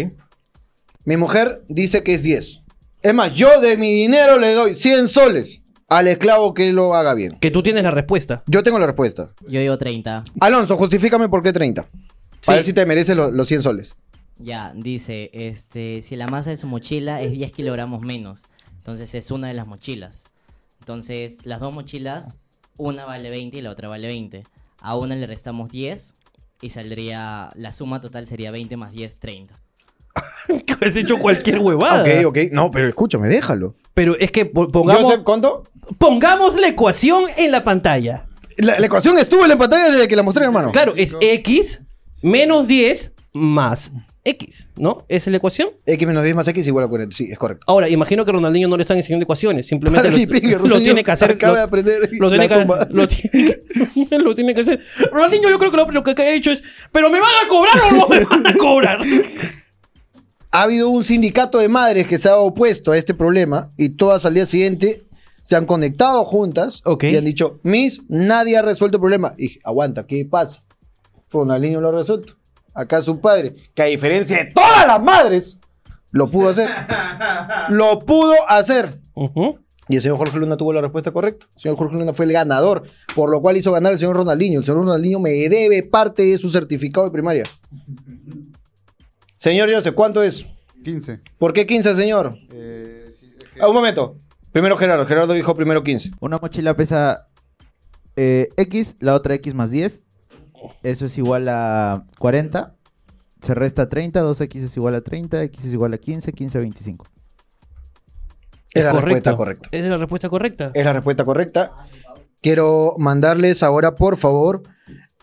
[1.05, 2.61] Mi mujer dice que es 10.
[3.01, 7.13] Es más, yo de mi dinero le doy 100 soles al esclavo que lo haga
[7.13, 7.37] bien.
[7.39, 8.43] Que tú tienes la respuesta.
[8.47, 9.31] Yo tengo la respuesta.
[9.47, 10.23] Yo digo 30.
[10.39, 11.87] Alonso, justifícame por qué 30.
[12.45, 13.95] Para ver si te mereces lo- los 100 soles.
[14.37, 18.43] Ya, dice, este, si la masa de su mochila es 10 kilogramos menos,
[18.77, 20.25] entonces es una de las mochilas.
[20.79, 22.37] Entonces, las dos mochilas,
[22.77, 24.43] una vale 20 y la otra vale 20.
[24.81, 26.15] A una le restamos 10
[26.61, 29.55] y saldría, la suma total sería 20 más 10, 30.
[30.65, 32.01] Que has hecho cualquier huevada.
[32.03, 32.37] Ok, ok.
[32.51, 33.75] No, pero escúchame, déjalo.
[33.93, 35.63] Pero es que po- pongamos, Joseph, ¿cuánto?
[35.97, 38.25] pongamos la ecuación en la pantalla.
[38.57, 40.71] La, la ecuación estuvo en la pantalla desde que la mostré, hermano.
[40.71, 41.81] Claro, es x
[42.21, 43.91] menos 10 más
[44.23, 45.05] x, ¿no?
[45.09, 45.69] ¿Esa es la ecuación?
[45.85, 47.15] X menos 10 más X igual a 40.
[47.15, 47.63] Sí, es correcto.
[47.67, 50.47] Ahora, imagino que a Ronaldinho no le están enseñando ecuaciones, simplemente Para lo, que pique,
[50.51, 51.31] lo Ronaldinho tiene que hacer.
[51.31, 52.87] acaba lo- de aprender lo tiene la que, zumba.
[52.89, 54.79] lo tiene, lo tiene que hacer.
[55.11, 57.75] Ronaldinho, yo creo que lo, lo que ha hecho es, ¿pero me van a cobrar
[57.91, 58.99] o no me van a cobrar?
[60.55, 64.25] Ha habido un sindicato de madres que se ha opuesto a este problema y todas
[64.25, 65.05] al día siguiente
[65.41, 69.33] se han conectado juntas y han dicho, Miss, nadie ha resuelto el problema.
[69.35, 70.63] Y dije, aguanta, ¿qué pasa?
[71.29, 72.35] Ronaldinho lo ha resuelto.
[72.73, 75.59] Acá su padre, que a diferencia de todas las madres,
[76.11, 76.69] lo pudo hacer.
[77.71, 79.01] lo pudo hacer.
[79.89, 81.47] Y el señor Jorge Luna tuvo la respuesta correcta.
[81.53, 84.59] El señor Jorge Luna fue el ganador, por lo cual hizo ganar el señor Ronaldinho.
[84.59, 87.43] El señor Ronaldinho me debe parte de su certificado de primaria.
[89.45, 90.47] Señor Joseph, ¿cuánto es?
[90.83, 91.21] 15.
[91.37, 92.35] ¿Por qué 15, señor?
[92.51, 94.17] Eh, sí, es que- Ah, un momento.
[94.51, 95.05] Primero Gerardo.
[95.05, 96.13] Gerardo dijo primero 15.
[96.19, 97.27] Una mochila pesa
[98.15, 100.01] eh, X, la otra X más 10.
[100.81, 102.73] Eso es igual a 40.
[103.39, 106.61] Se resta 30, 2X es igual a 30, X es igual a 15, 15 a
[106.61, 107.05] 25.
[108.73, 109.05] Es la correcto.
[109.05, 109.69] respuesta correcta.
[109.71, 110.71] Esa es la respuesta correcta.
[110.73, 111.71] Es la respuesta correcta.
[112.41, 114.63] Quiero mandarles ahora, por favor,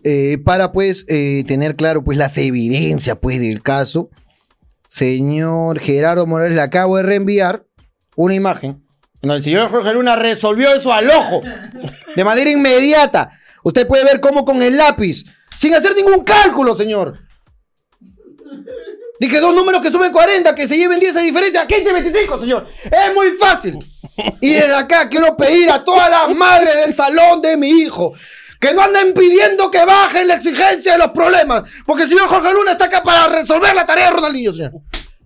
[0.05, 4.11] eh, para pues eh, tener claro pues las evidencias pues del caso.
[4.89, 7.65] Señor Gerardo Morales, le acabo de reenviar
[8.15, 8.83] una imagen
[9.23, 11.41] en el señor Jorge Luna resolvió eso al ojo
[12.17, 13.39] de manera inmediata.
[13.63, 15.25] Usted puede ver cómo con el lápiz,
[15.57, 17.17] sin hacer ningún cálculo, señor.
[19.21, 22.67] Dije dos números que sumen 40, que se lleven 10 de diferencia, 15, 25, señor.
[22.85, 23.79] Es muy fácil.
[24.41, 28.13] Y desde acá quiero pedir a todas las madres del salón de mi hijo
[28.63, 31.65] que no anden pidiendo que bajen la exigencia de los problemas.
[31.85, 34.71] Porque el señor Jorge Luna está acá para resolver la tarea de Ronaldinho, señor.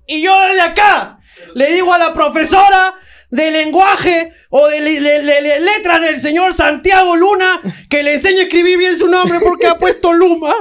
[0.06, 1.18] Y yo desde acá
[1.54, 2.94] le digo a la profesora
[3.28, 8.14] de lenguaje o de le- le- le- le- letras del señor Santiago Luna que le
[8.14, 10.54] enseñe a escribir bien su nombre porque ha puesto Luma.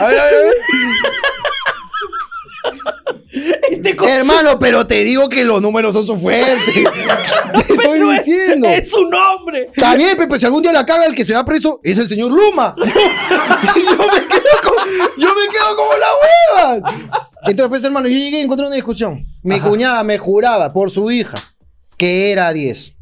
[0.00, 0.54] A ver, a ver, a ver.
[3.70, 6.54] Este Hermano, pero te digo que los números son su fuerte.
[7.54, 8.68] Te estoy pero es- diciendo.
[8.68, 9.66] Es, su nombre.
[9.74, 12.08] Está bien, Pepe, si algún día la caga el que se va preso es el
[12.08, 12.74] señor Luma.
[12.78, 16.08] yo, me quedo como, yo me quedo como la
[16.80, 16.92] hueva.
[17.46, 19.24] Entonces, pues, hermano, yo llegué y encontré una discusión.
[19.42, 21.38] Mi cuñada me juraba por su hija
[21.96, 22.92] que era 10.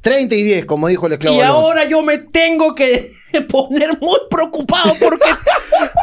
[0.00, 1.36] 30 y 10, como dijo el esclavo.
[1.36, 3.10] Y ahora yo me tengo que
[3.50, 5.28] poner muy preocupado porque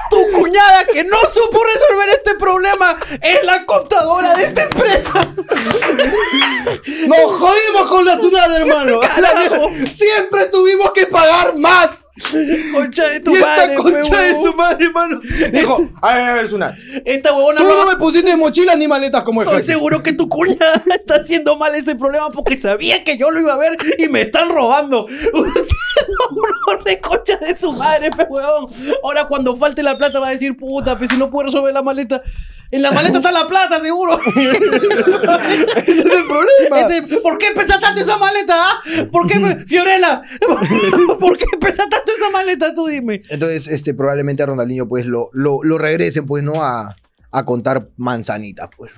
[0.09, 1.59] tu cuñada que no supo
[2.53, 5.33] problema es la contadora de esta empresa.
[7.07, 8.99] Nos jodimos con la ciudad, hermano.
[8.99, 9.71] Carajo.
[9.95, 12.02] Siempre tuvimos que pagar más.
[12.73, 14.43] Concha de tu y esta madre, concha de huevón.
[14.51, 15.21] su madre, hermano.
[15.51, 16.75] Dijo, a ver, a ver, Sunat.
[17.05, 19.73] Esta huevona Tú no me pusiste mochilas ni maletas como Estoy ejemplo.
[19.73, 23.53] seguro que tu cuñada está haciendo mal ese problema porque sabía que yo lo iba
[23.53, 25.05] a ver y me están robando.
[25.33, 28.67] Son unos reconchas de su madre, pe huevón.
[29.03, 31.81] Ahora cuando falte la plata va a decir, puta, pues si no puedo resolver la
[31.83, 32.21] maleta.
[32.73, 34.19] En la maleta está la plata, seguro.
[34.35, 36.79] Ese es el problema.
[36.81, 38.55] Este, ¿Por qué pesa tanto esa maleta?
[38.57, 38.79] ah?
[39.11, 40.21] ¿Por qué, me- Fiorella?
[41.19, 42.73] ¿Por qué pesa tanto esa maleta?
[42.73, 43.21] Tú dime.
[43.29, 46.63] Entonces, este, probablemente a Ronaldinho, pues, lo, lo, lo regresen, pues, ¿no?
[46.63, 46.95] A,
[47.31, 48.91] a contar manzanitas, pues.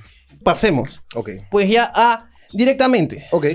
[0.43, 1.03] Pasemos.
[1.15, 1.31] Ok.
[1.51, 3.25] Pues ya a directamente.
[3.31, 3.47] Ok.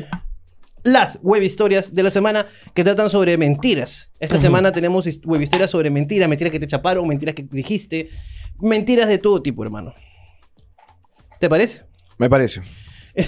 [0.82, 4.10] las web historias de la semana que tratan sobre mentiras.
[4.18, 8.08] Esta semana tenemos web historias sobre mentiras, mentiras que te chaparon, mentiras que dijiste,
[8.60, 9.94] mentiras de todo tipo, hermano.
[11.40, 11.82] ¿Te parece?
[12.18, 12.60] Me parece.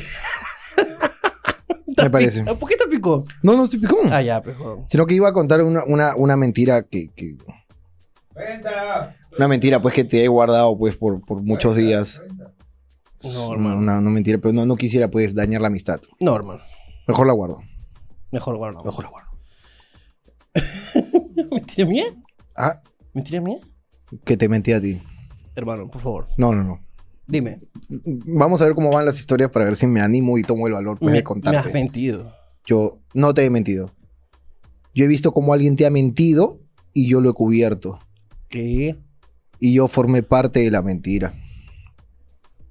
[1.97, 2.43] Me parece.
[2.45, 3.25] ¿Por qué te picó?
[3.43, 4.13] No, no estoy picón.
[4.13, 4.57] Ah, ya, pues.
[4.57, 4.85] joder.
[4.89, 7.37] Sino que iba a contar una, una, una mentira que, que-
[9.39, 12.23] Una mentira, pues, que te he guardado, pues, por, por muchos días.
[13.23, 16.01] No, una- una mentira, pero no, no quisiera, pues, dañar la amistad.
[16.21, 16.61] No, hermano.
[17.07, 17.61] Mejor la guardo.
[18.31, 18.81] Mejor guarda.
[18.85, 19.31] Mejor la guardo.
[21.51, 22.05] ¿Mentira mía?
[22.57, 22.81] Ah,
[23.15, 23.59] ¿Mentira mía?
[24.25, 25.03] que te mentí a ti.
[25.55, 26.27] Hermano, por favor.
[26.37, 26.81] No, no, no.
[27.33, 27.63] Dime.
[27.89, 30.75] Vamos a ver cómo van las historias para ver si me animo y tomo el
[30.75, 31.59] valor me, de me contarte.
[31.59, 32.31] has mentido.
[32.67, 33.91] Yo no te he mentido.
[34.95, 36.61] Yo he visto cómo alguien te ha mentido
[36.93, 37.99] y yo lo he cubierto.
[38.51, 38.99] ¿Qué?
[39.59, 41.33] Y yo formé parte de la mentira.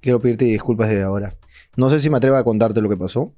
[0.00, 1.36] Quiero pedirte disculpas desde ahora.
[1.76, 3.34] No sé si me atrevo a contarte lo que pasó.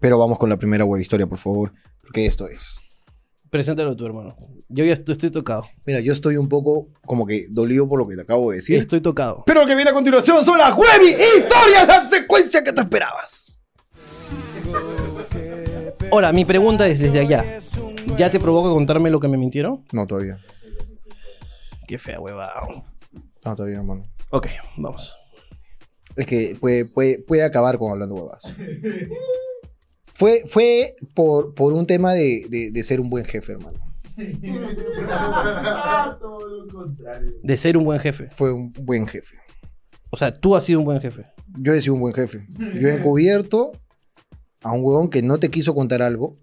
[0.00, 1.74] Pero vamos con la primera web historia, por favor.
[2.00, 2.78] Porque esto es.
[3.54, 4.34] Preséntalo tú, hermano.
[4.68, 5.64] Yo ya estoy, estoy tocado.
[5.86, 8.80] Mira, yo estoy un poco como que dolido por lo que te acabo de decir.
[8.80, 9.44] Estoy tocado.
[9.46, 13.60] Pero lo que viene a continuación son las web historias, la secuencia que te esperabas.
[16.10, 17.44] Ahora, mi pregunta es desde allá.
[18.18, 19.84] ¿Ya te provoca contarme lo que me mintieron?
[19.92, 20.36] No, todavía.
[21.86, 22.54] Qué fea huevada.
[23.44, 24.02] No, todavía, hermano.
[24.30, 25.16] Ok, vamos.
[26.16, 28.52] Es que puede, puede, puede acabar con hablando huevas.
[30.14, 33.78] Fue, fue por, por un tema de, de- de ser un buen jefe, hermano.
[37.42, 38.28] De ser un buen jefe.
[38.32, 39.36] Fue un buen jefe.
[40.10, 41.26] O sea, tú has sido un buen jefe.
[41.58, 42.46] Yo he sido un buen jefe.
[42.80, 43.72] Yo he encubierto
[44.62, 46.38] a un huevón que no te quiso contar algo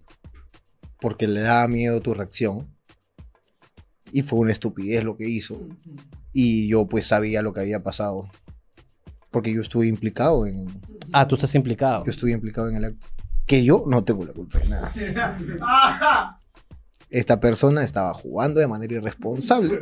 [1.00, 2.68] porque le daba miedo tu reacción.
[4.12, 5.62] Y fue una estupidez lo que hizo.
[6.34, 8.30] Y yo pues sabía lo que había pasado.
[9.32, 10.68] Porque yo estuve implicado en...
[11.14, 12.04] Ah, tú estás implicado.
[12.06, 13.08] Yo estuve implicado en el acto.
[13.52, 16.40] Que yo no tengo la culpa de nada.
[17.10, 19.78] Esta persona estaba jugando de manera irresponsable.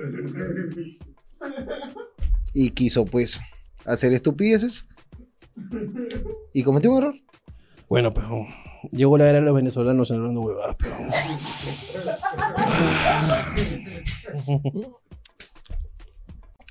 [2.51, 3.39] Y quiso pues
[3.85, 4.87] hacer estupideces.
[6.51, 7.15] Y cometió un error.
[7.87, 8.47] Bueno, pero
[8.91, 10.97] llegó la era de los venezolanos hablando huevadas, pero...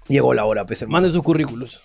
[0.09, 0.95] Llegó la hora, pues, hermano.
[1.03, 1.81] Manden sus currículos.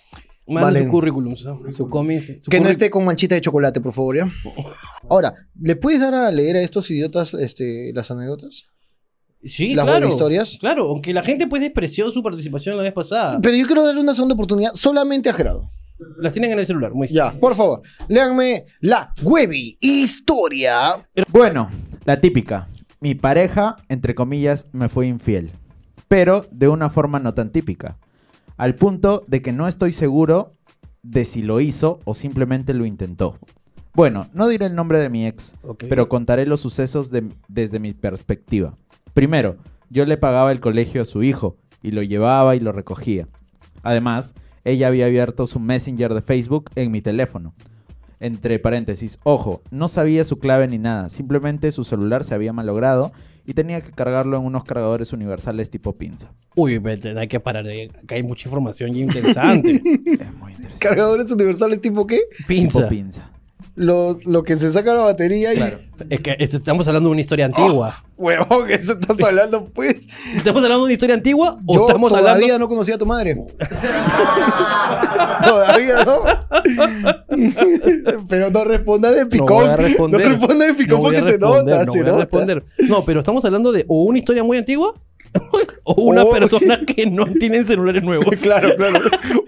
[0.46, 0.82] Manden Vale.
[0.82, 1.44] sus currículums.
[1.44, 1.72] ¿no?
[1.72, 2.40] Su cómics.
[2.42, 4.30] su Que no esté con manchita de chocolate, por favor, ¿ya?
[5.08, 8.66] Ahora, ¿le puedes dar a leer a estos idiotas este, las anécdotas?
[9.42, 10.06] Sí, las claro.
[10.06, 10.56] web historias?
[10.58, 13.38] Claro, aunque la gente pues despreció su participación la vez pasada.
[13.42, 15.70] Pero yo quiero darle una segunda oportunidad solamente a Gerardo.
[16.18, 21.06] Las tienen en el celular, muy Ya, por favor, léanme la Webby historia.
[21.28, 21.70] Bueno,
[22.04, 22.68] la típica.
[23.00, 25.50] Mi pareja, entre comillas, me fue infiel.
[26.08, 27.98] Pero de una forma no tan típica.
[28.56, 30.54] Al punto de que no estoy seguro
[31.02, 33.38] de si lo hizo o simplemente lo intentó.
[33.94, 35.54] Bueno, no diré el nombre de mi ex,
[35.88, 38.76] pero contaré los sucesos de- desde mi perspectiva.
[39.12, 39.56] Primero,
[39.90, 43.28] yo le pagaba el colegio a su hijo y lo llevaba y lo recogía.
[43.82, 47.54] Además, ella había abierto su Messenger de Facebook en mi teléfono.
[48.18, 53.12] Entre paréntesis, ojo, no sabía su clave ni nada, simplemente su celular se había malogrado
[53.46, 56.32] y tenía que cargarlo en unos cargadores universales tipo pinza.
[56.54, 59.74] Uy, vete, hay que parar de Acá hay mucha información ya interesante.
[59.84, 60.78] Es muy interesante.
[60.78, 62.22] ¿Cargadores universales tipo qué?
[62.46, 62.78] Pinza.
[62.78, 63.30] Tipo pinza.
[63.76, 65.56] Los, lo que se saca la batería y...
[65.56, 65.78] Claro.
[66.08, 68.03] Es que este- estamos hablando de una historia antigua.
[68.16, 70.06] Huevón, eso estás hablando, pues.
[70.36, 73.06] ¿Estamos hablando de una historia antigua o Yo estamos todavía hablando no conocía a tu
[73.06, 73.36] madre.
[75.44, 76.22] todavía no.
[78.28, 79.68] Pero no respondas de No picón.
[79.68, 80.20] a responder.
[80.22, 82.16] No respondas de picón No voy a porque se nota, no se nota.
[82.18, 82.64] responder.
[82.88, 84.94] No, pero estamos hablando de o una historia muy antigua
[85.82, 88.26] o una O- persona que no tiene celulares nuevos.
[88.40, 89.00] claro, claro.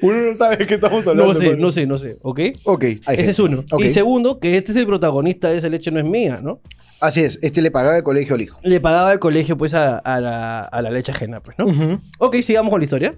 [0.03, 1.33] Uno no sabe de qué estamos hablando.
[1.35, 1.59] No sé, mano.
[1.63, 2.41] no sé, no sé, ¿ok?
[2.65, 3.31] Ok, Ese gente.
[3.31, 3.65] es uno.
[3.79, 6.59] Y segundo, que este es el protagonista de esa leche no es mía, ¿no?
[7.01, 8.59] Así es, este le pagaba el colegio al hijo.
[8.63, 12.01] Le pagaba el colegio pues a, a la, a la leche ajena, pues, ¿no?
[12.19, 13.15] Ok, sigamos con la historia.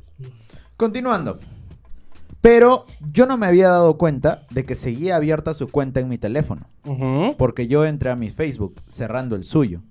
[0.77, 1.38] Continuando.
[2.41, 6.19] Pero yo no me había dado cuenta de que seguía abierta su cuenta en mi
[6.19, 6.69] teléfono.
[7.37, 9.83] Porque yo entré a mi Facebook cerrando el suyo.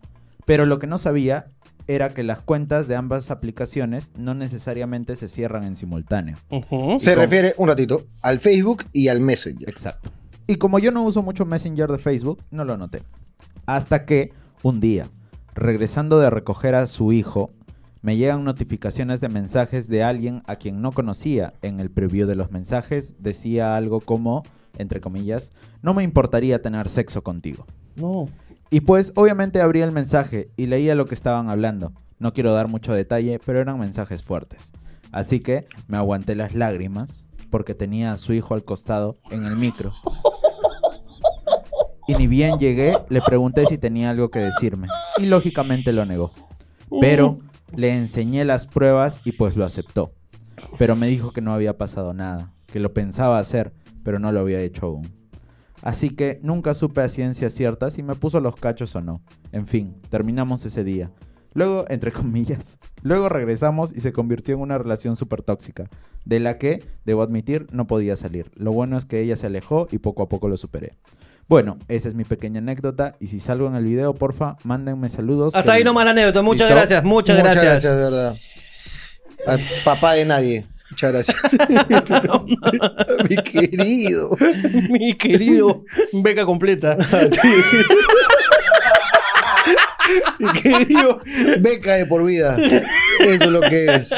[0.45, 1.47] Pero lo que no sabía
[1.87, 6.37] era que las cuentas de ambas aplicaciones no necesariamente se cierran en simultáneo.
[6.97, 9.69] Se refiere, un ratito, al Facebook y al Messenger.
[9.69, 10.11] Exacto.
[10.47, 13.03] Y como yo no uso mucho Messenger de Facebook, no lo noté.
[13.67, 14.31] Hasta que,
[14.63, 15.09] un día,
[15.53, 17.51] regresando de recoger a su hijo,
[18.01, 21.53] me llegan notificaciones de mensajes de alguien a quien no conocía.
[21.61, 24.43] En el preview de los mensajes decía algo como,
[24.77, 25.51] entre comillas,
[25.81, 27.65] no me importaría tener sexo contigo.
[27.97, 28.29] No.
[28.69, 31.91] Y pues obviamente abrí el mensaje y leía lo que estaban hablando.
[32.19, 34.71] No quiero dar mucho detalle, pero eran mensajes fuertes.
[35.11, 39.57] Así que me aguanté las lágrimas porque tenía a su hijo al costado en el
[39.57, 39.91] micro.
[42.07, 44.87] Y ni bien llegué, le pregunté si tenía algo que decirme.
[45.17, 46.31] Y lógicamente lo negó.
[47.01, 47.39] Pero
[47.75, 50.13] le enseñé las pruebas y pues lo aceptó.
[50.77, 54.39] Pero me dijo que no había pasado nada, que lo pensaba hacer, pero no lo
[54.39, 55.11] había hecho aún.
[55.81, 59.21] Así que nunca supe a ciencia cierta si me puso los cachos o no.
[59.51, 61.11] En fin, terminamos ese día.
[61.53, 65.89] Luego, entre comillas, luego regresamos y se convirtió en una relación súper tóxica,
[66.23, 68.51] de la que, debo admitir, no podía salir.
[68.55, 70.97] Lo bueno es que ella se alejó y poco a poco lo superé.
[71.47, 75.55] Bueno, esa es mi pequeña anécdota y si salgo en el video, porfa, mándenme saludos.
[75.55, 76.41] Hasta ahí nomás la anécdota.
[76.41, 76.75] Muchas ¿Listo?
[76.75, 77.83] gracias, muchas, gracias.
[77.83, 78.35] de verdad.
[79.45, 80.65] Al papá de nadie.
[80.89, 81.37] Muchas gracias.
[83.29, 84.35] Mi querido.
[84.89, 86.97] Mi querido beca completa.
[90.39, 91.21] Mi querido.
[91.61, 92.57] Beca de por vida.
[93.21, 94.13] Eso es lo que es.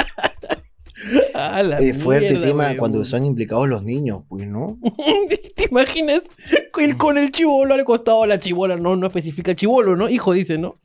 [1.39, 4.77] A la Es fuerte mierda, tema cuando están implicados los niños, pues, ¿no?
[5.55, 6.21] ¿Te imaginas
[6.79, 10.09] el, con el chivolo al costado, la chivola no, no especifica chivolo, ¿no?
[10.09, 10.75] Hijo dice, ¿no?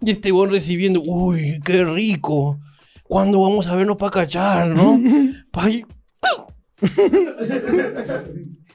[0.00, 2.58] Y este bon recibiendo, uy, qué rico.
[3.04, 5.00] ¿Cuándo vamos a vernos para cachar, no?
[5.50, 5.82] Pa- tío,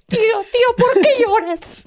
[0.07, 1.83] tío, ¿por qué lloras?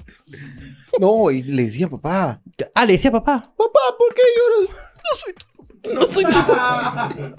[0.99, 2.41] No, y le decía, papá,
[2.73, 3.41] Ah, le decía papá.
[3.41, 4.69] papá, ¿por qué lloras?
[4.95, 7.35] No soy tu No soy tu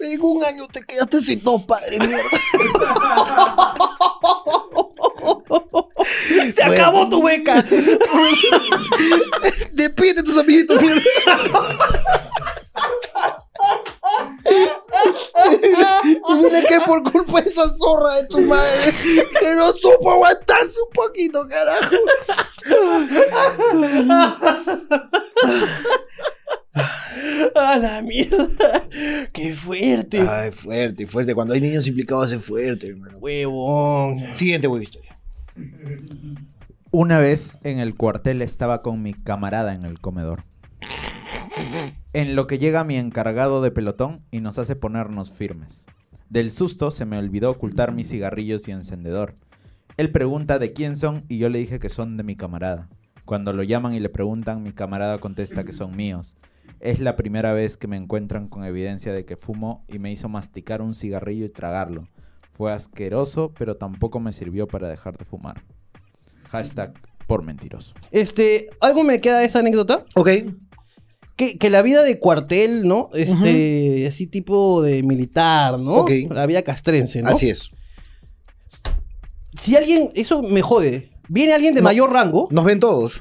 [0.00, 2.24] En un año te quedaste sin dos padres, mierda.
[6.54, 7.64] Se acabó tu beca.
[9.72, 11.02] Despídete de tus amiguitos, mierda.
[16.28, 18.94] Y dile que por culpa de esa zorra de tu madre,
[19.38, 21.96] que no supo aguantarse un poquito, carajo.
[27.54, 28.48] A la mierda.
[29.32, 30.20] Qué fuerte.
[30.20, 31.34] Ay, fuerte, fuerte.
[31.34, 33.18] Cuando hay niños implicados es fuerte, hermano.
[33.18, 34.34] Huevón.
[34.34, 35.18] Siguiente web historia.
[36.90, 40.44] Una vez en el cuartel estaba con mi camarada en el comedor.
[42.12, 45.86] En lo que llega mi encargado de pelotón y nos hace ponernos firmes.
[46.28, 49.36] Del susto se me olvidó ocultar mis cigarrillos y encendedor.
[49.96, 52.88] Él pregunta de quién son y yo le dije que son de mi camarada.
[53.24, 56.36] Cuando lo llaman y le preguntan, mi camarada contesta que son míos.
[56.80, 60.28] Es la primera vez que me encuentran con evidencia de que fumo y me hizo
[60.28, 62.08] masticar un cigarrillo y tragarlo.
[62.52, 65.62] Fue asqueroso, pero tampoco me sirvió para dejar de fumar.
[66.48, 66.94] Hashtag
[67.26, 67.94] por mentiroso.
[68.10, 70.04] Este, algo me queda de esa anécdota.
[70.16, 70.30] Ok.
[71.36, 73.08] Que, que la vida de cuartel, ¿no?
[73.14, 75.92] Este, así tipo de militar, ¿no?
[75.96, 76.10] Ok.
[76.30, 77.30] La vida castrense, ¿no?
[77.30, 77.70] Así es.
[79.60, 81.10] Si alguien, eso me jode.
[81.28, 81.84] Viene alguien de No.
[81.84, 83.20] mayor rango Nos ven todos.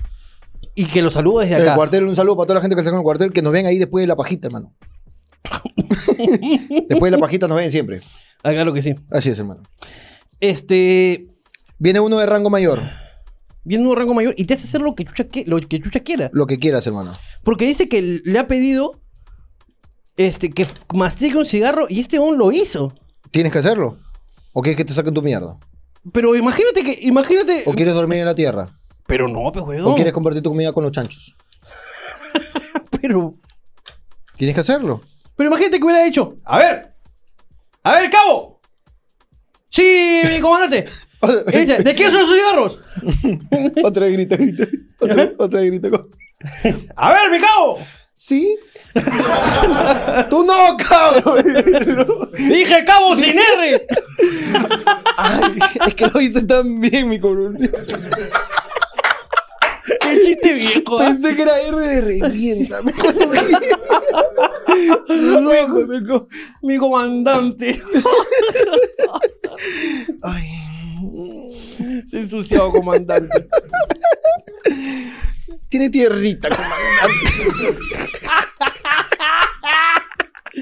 [0.82, 1.76] Y que lo saludo desde En el acá.
[1.76, 3.66] cuartel, un saludo para toda la gente que está en el cuartel, que nos ven
[3.66, 4.74] ahí después de la pajita, hermano.
[6.88, 8.00] después de la pajita nos ven siempre.
[8.44, 8.96] Ah, claro que sí.
[9.12, 9.62] Así es, hermano.
[10.40, 11.28] Este,
[11.78, 12.82] Viene uno de rango mayor.
[13.64, 16.00] viene un rango mayor y te hace hacer lo que chucha, que- lo que chucha
[16.02, 16.30] quiera.
[16.34, 17.14] Lo que quieras, hermano.
[17.44, 19.00] Porque dice que le ha pedido
[20.18, 22.94] este, que mastique un cigarro y este aún lo hizo.
[23.32, 23.98] ¿Tienes que hacerlo?
[24.54, 25.58] ¿O quieres que te saquen tu mierda?
[26.12, 27.64] Pero imagínate que, imagínate.
[27.66, 28.79] ¿O quieres dormir en la tierra?
[29.10, 29.96] Pero no, pues, ¿O weón.
[29.96, 31.36] quieres compartir tu comida con los chanchos?
[33.02, 33.34] Pero,
[34.38, 35.02] Tienes que hacerlo.
[35.36, 36.38] pero imagínate que hubiera dicho.
[36.46, 36.94] A ver.
[37.84, 38.62] A ver, cabo.
[39.70, 40.86] Sí, mi comandante.
[41.52, 42.80] Y dice, ¿de quién son esos cigarros?
[43.84, 44.66] otra vez grita, grita.
[45.02, 45.90] Otra, otra vez grita.
[46.96, 47.78] A ver, mi cabo.
[48.14, 48.58] ¿Sí?
[50.30, 51.44] ¡Tú no, cabrón!
[52.38, 53.88] Dije cabo sin R.
[55.18, 57.58] Ay, es que lo hice tan bien, mi cabrón.
[60.24, 60.98] Chiste viejo.
[60.98, 62.82] Pensé que era R de revienta.
[62.82, 62.94] Me
[66.06, 66.28] co-
[66.62, 67.82] Mi comandante.
[70.24, 70.46] Ay.
[72.08, 73.48] Se ensuciado, comandante.
[75.70, 77.16] Tiene tierrita, comandante.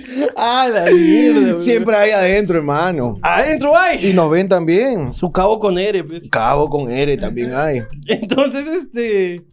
[0.35, 1.39] Ah, la mierda.
[1.39, 1.61] weón.
[1.61, 3.19] Siempre hay adentro, hermano.
[3.21, 4.09] Adentro hay.
[4.09, 5.11] Y nos ven también.
[5.13, 6.29] Su cabo con R, pues.
[6.29, 7.83] Cabo con R también hay.
[8.07, 9.43] Entonces, este.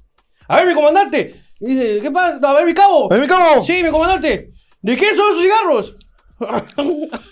[0.47, 1.35] A ver, mi comandante.
[1.61, 2.38] Dice, ¿qué pasa?
[2.43, 3.12] A ver, mi cabo.
[3.12, 3.62] ¡Ay, mi cabo!
[3.64, 4.51] Sí, mi comandante.
[4.83, 5.95] ¿De quién son esos cigarros?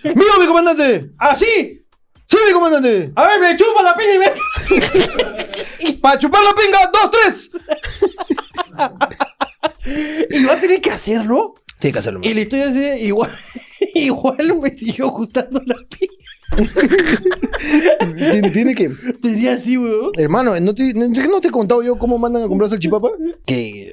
[0.04, 1.10] ¡Mío, mi comandante!
[1.18, 1.84] ¿Ah, sí?
[2.26, 3.12] ¡Sí, mi comandante!
[3.14, 6.00] A ver, me chupa la pila y me.
[6.00, 6.90] ¡Para chupar la pinga!
[6.92, 7.50] ¡Dos, tres!
[10.30, 11.54] y va a tener que hacerlo.
[11.82, 12.20] Tiene que hacerlo.
[12.22, 13.30] Y la historia es de igual.
[13.94, 16.12] Igual me siguió gustando la pila.
[18.16, 18.88] Tiene, tiene que.
[19.20, 20.12] Tenía así, weón.
[20.16, 23.10] Hermano, ¿no te, no, te he contado yo cómo mandan a comprar salchipapa?
[23.44, 23.90] Que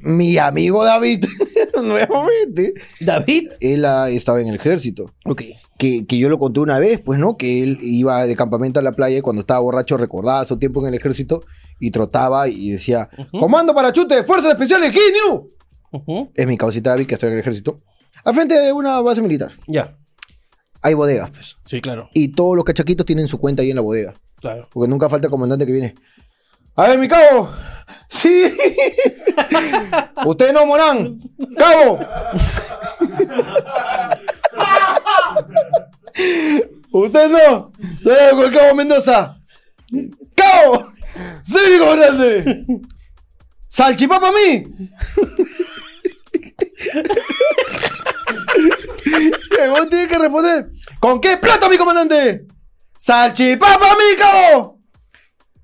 [0.00, 1.24] mi amigo David,
[1.82, 3.48] nuevamente, David.
[3.60, 5.10] él ah, estaba en el ejército.
[5.24, 5.42] Ok.
[5.78, 7.38] Que, que yo lo conté una vez, pues, ¿no?
[7.38, 10.80] Que él iba de campamento a la playa y cuando estaba borracho recordaba su tiempo
[10.82, 11.42] en el ejército
[11.78, 14.92] y trotaba y decía: Comando para chute, fuerzas especiales,
[16.34, 17.80] Es mi causita David que está en el ejército.
[18.24, 19.52] Al frente de una base militar.
[19.66, 19.96] Ya.
[20.82, 21.56] Hay bodegas, pues.
[21.66, 22.08] Sí, claro.
[22.14, 24.14] Y todos los cachaquitos tienen su cuenta ahí en la bodega.
[24.36, 24.68] Claro.
[24.72, 25.94] Porque nunca falta el comandante que viene.
[26.76, 27.50] A ver, mi cabo.
[28.08, 28.44] Sí.
[30.26, 31.20] Usted no, Morán.
[31.58, 32.00] Cabo.
[36.92, 37.72] Usted no.
[38.02, 39.40] Soy con el cabo Mendoza.
[40.34, 40.88] Cabo.
[41.42, 42.66] Sí, mi comandante.
[43.68, 44.64] Salchipapa a mí.
[49.06, 50.68] Y vos tienes que responder.
[50.98, 52.46] ¿Con qué plata, mi comandante?
[52.98, 54.78] ¡Salchipapa, mi cabo!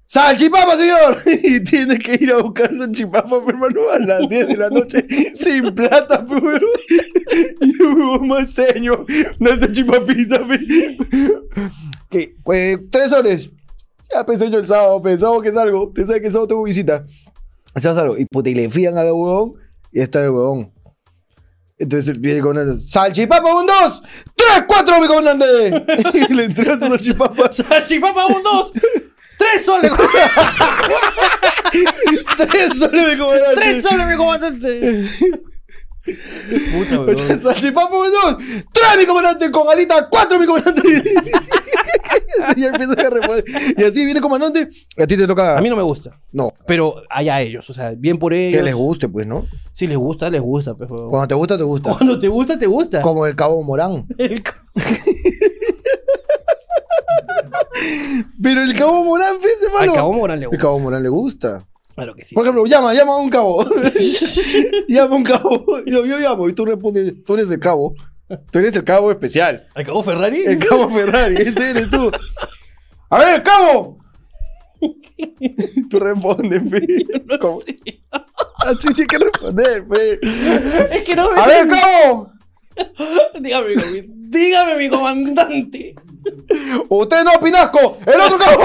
[0.07, 1.23] ¡Salchipapa, señor!
[1.27, 5.07] Y tiene que ir a buscar salchipapa, mi hermano, a las 10 de la noche,
[5.35, 6.61] sin plata, weón.
[7.61, 9.05] Y hubo más señor,
[9.41, 10.41] una salchipapita.
[12.11, 12.35] ¿Qué?
[12.43, 13.51] Pues, tres soles.
[14.13, 15.93] Ya pensé yo el sábado, pensaba que salgo.
[15.93, 17.05] Te sabes que el sábado tengo visita.
[17.75, 18.17] Ya salgo.
[18.17, 19.55] Y puta, y le fían al huevón
[19.93, 20.76] y está el huevón.
[21.79, 22.85] Entonces viene el comandante.
[22.87, 24.03] ¡Salchipapa un dos!
[24.35, 25.85] ¡Tres, cuatro, mi comandante!
[26.31, 27.53] y le entrega su salchipapa.
[27.53, 28.73] ¡Salchipapa, un, dos!
[29.39, 29.93] ¡Tres soles!
[32.37, 33.57] ¡Tres soles, mi comandante!
[33.57, 35.05] ¡Tres soles, mi comandante!
[36.73, 37.43] Puta, weón.
[37.43, 38.37] ¡Salchipapa un dos!
[38.73, 39.51] ¡Tres, mi comandante!
[39.51, 40.09] ¡Con alita!
[40.09, 41.05] ¡Cuatro, mi comandante!
[42.57, 43.45] y empieza a responder.
[43.77, 44.69] Y así viene el comandante.
[44.97, 45.59] Y a ti te toca.
[45.59, 46.19] A mí no me gusta.
[46.33, 46.53] No.
[46.67, 48.59] Pero allá ellos, o sea, bien por ellos.
[48.59, 49.47] Que les guste, pues, ¿no?
[49.73, 50.89] Si les gusta, les gusta, pues.
[50.89, 51.95] Cuando te gusta, te gusta.
[51.97, 53.03] Cuando te gusta, te gusta.
[53.03, 54.05] Como el cabo Morán.
[54.19, 54.43] El
[58.43, 59.93] Pero el cabo Morán, pues, hermano.
[59.93, 60.63] Al Cabo Morán le El gusta.
[60.63, 61.67] cabo Morán le gusta.
[61.95, 62.35] Claro que sí.
[62.35, 63.65] Por ejemplo, llama, llama a un cabo.
[64.89, 65.65] llama a un cabo.
[65.87, 67.95] Yo, yo llamo y tú respondes, tú eres el cabo.
[68.51, 69.67] Tú eres el cabo especial.
[69.75, 70.45] ¿Al Cabo Ferrari?
[70.45, 72.11] El cabo Ferrari, ese eres tú.
[73.11, 73.99] A ver, cabo.
[75.91, 77.07] Tú respondes, fe.
[77.41, 77.61] ¿Cómo?
[78.59, 80.19] Así tienes que responder, fe.
[80.97, 81.41] Es que no me...
[81.41, 82.31] A ver, cabo.
[83.41, 83.75] Dígame,
[84.05, 85.95] dígame, mi comandante.
[86.89, 87.97] Usted no, Pinasco.
[88.05, 88.63] El otro cabo.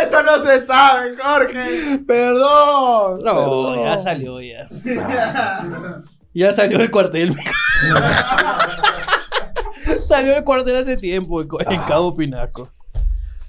[0.00, 1.98] Eso no se sabe, Jorge.
[2.06, 3.22] Perdón.
[3.22, 3.78] No, Perdón.
[3.84, 4.68] ya salió, ya.
[6.40, 7.34] Ya salió del cuartel.
[10.06, 12.70] salió del cuartel hace tiempo, co- el Cabo Pinasco.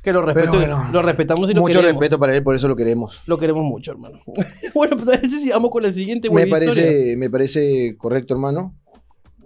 [0.03, 0.87] Que lo, respeto, bueno.
[0.93, 1.99] lo respetamos y lo Mucho queremos.
[1.99, 3.19] respeto para él, por eso lo queremos.
[3.25, 4.21] Lo queremos mucho, hermano.
[4.73, 6.69] bueno, pues a ver si sigamos con la siguiente Me historia.
[6.71, 8.73] parece, me parece correcto, hermano.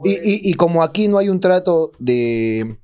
[0.03, 2.77] Y, y- y como aquí no hay un trato de,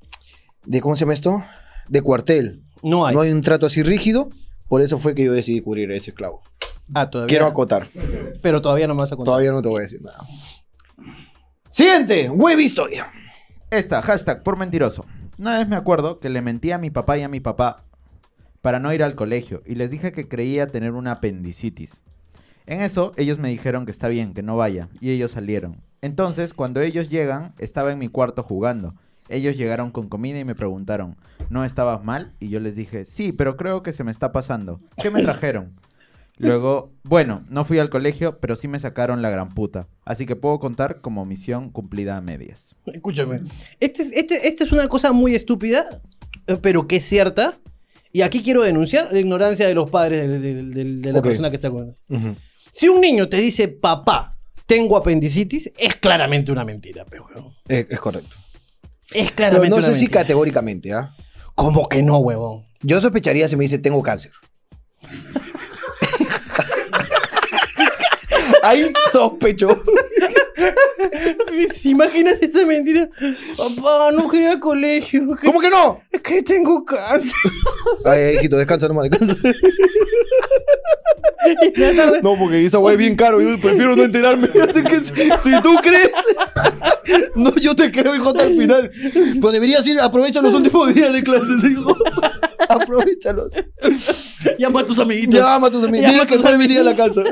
[0.64, 0.80] de.
[0.80, 1.42] ¿Cómo se llama esto?
[1.88, 2.62] De cuartel.
[2.82, 3.14] No hay.
[3.14, 4.30] No hay un trato así rígido.
[4.68, 6.42] Por eso fue que yo decidí cubrir ese esclavo.
[6.94, 7.28] Ah, todavía.
[7.28, 7.88] Quiero acotar.
[8.42, 9.32] Pero todavía no me vas a contar.
[9.32, 10.18] Todavía no te voy a decir nada.
[11.70, 13.12] Siguiente, web historia.
[13.70, 15.04] Esta, hashtag por mentiroso.
[15.38, 17.84] Una vez me acuerdo que le mentí a mi papá y a mi papá
[18.62, 22.02] para no ir al colegio y les dije que creía tener una apendicitis.
[22.66, 25.80] En eso, ellos me dijeron que está bien, que no vaya, y ellos salieron.
[26.02, 28.94] Entonces, cuando ellos llegan, estaba en mi cuarto jugando.
[29.28, 31.16] Ellos llegaron con comida y me preguntaron,
[31.50, 32.34] ¿no estabas mal?
[32.40, 34.80] Y yo les dije, sí, pero creo que se me está pasando.
[35.00, 35.74] ¿Qué me trajeron?
[36.38, 39.88] Luego, bueno, no fui al colegio, pero sí me sacaron la gran puta.
[40.04, 42.76] Así que puedo contar como misión cumplida a medias.
[42.86, 43.40] Escúchame.
[43.80, 46.00] Este, es- este, esta es una cosa muy estúpida,
[46.46, 47.58] eh, pero que es cierta.
[48.12, 51.96] Y aquí quiero denunciar la ignorancia de los padres de la persona que está con
[52.72, 57.52] Si un niño te dice, papá, tengo apendicitis, es claramente una mentira, pe, huevón.
[57.68, 58.36] Es, es correcto.
[59.10, 61.14] Es Pero claramente no una sé si categóricamente, ¿ah?
[61.54, 62.64] ¿Cómo que no, huevón?
[62.82, 64.32] Yo sospecharía si me dice tengo cáncer.
[68.68, 69.68] Ahí sospecho.
[71.74, 73.08] ¿Se imaginas esa mentira?
[73.56, 75.36] Papá, no quería ir colegio.
[75.36, 76.00] que- ¿Cómo que no?
[76.10, 77.32] Es que tengo cáncer.
[78.04, 79.36] Ay, hijito, descansa nomás, descansa.
[81.96, 83.40] Tarde, No, porque esa weá es bien caro.
[83.40, 84.48] Yo prefiero no enterarme.
[84.68, 85.12] Así que si,
[85.50, 86.10] si tú crees.
[87.34, 88.90] No, yo te creo, hijo, hasta el final.
[89.40, 91.96] Pero deberías ir, aprovecha los últimos días de clases, hijo.
[92.68, 93.54] Aprovechalos.
[94.58, 95.40] llama a tus amiguitos.
[95.40, 96.02] Llama a tus amigos.
[96.02, 97.22] Llama Dile que tus pueden venir a la casa.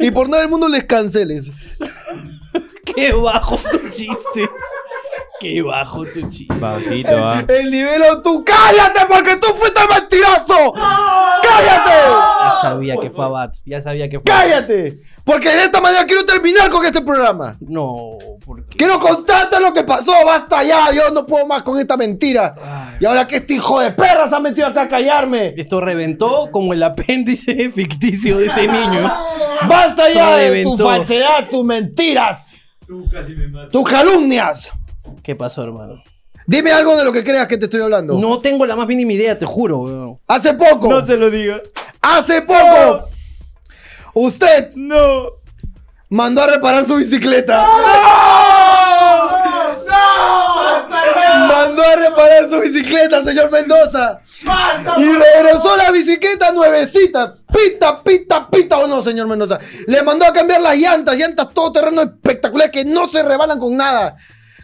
[0.00, 1.52] Y por nada del mundo les canceles.
[2.84, 4.48] Qué bajo tu chiste.
[5.40, 6.54] Qué bajo tu chiste.
[6.54, 7.44] Bajito, ah.
[7.46, 8.44] El nivel tú.
[8.44, 9.00] ¡Cállate!
[9.08, 10.72] Porque tú fuiste mentiroso.
[10.74, 11.90] ¡Cállate!
[12.40, 13.52] Ya sabía que fue Abad.
[13.64, 14.24] Ya sabía que fue.
[14.24, 15.00] ¡Cállate!
[15.24, 17.56] Porque de esta manera quiero terminar con este programa.
[17.60, 18.76] No, porque.
[18.76, 22.54] Quiero contarte lo que pasó, basta ya, yo no puedo más con esta mentira.
[23.00, 25.52] Y ahora que este hijo de perra se ha metido acá a callarme.
[25.56, 29.12] Esto reventó como el apéndice ficticio de ese niño.
[29.68, 32.44] Basta ya de tu falsedad, tus mentiras.
[33.72, 34.72] Tus calumnias.
[35.22, 36.02] ¿Qué pasó, hermano?
[36.46, 38.14] Dime algo de lo que creas que te estoy hablando.
[38.18, 40.18] No tengo la más mínima idea, te juro, weón.
[40.28, 40.88] Hace poco.
[40.88, 41.60] No se lo diga.
[42.00, 43.08] Hace poco.
[44.14, 45.26] Usted No.
[46.08, 47.66] mandó a reparar su bicicleta.
[51.48, 54.20] Mandó a reparar su bicicleta, señor Mendoza.
[54.98, 57.34] y regresó la bicicleta nuevecita.
[57.52, 59.58] Pita, pita, pita o no, señor Mendoza.
[59.86, 64.16] Le mandó a cambiar las llantas, llantas todoterreno espectaculares que no se rebalan con nada.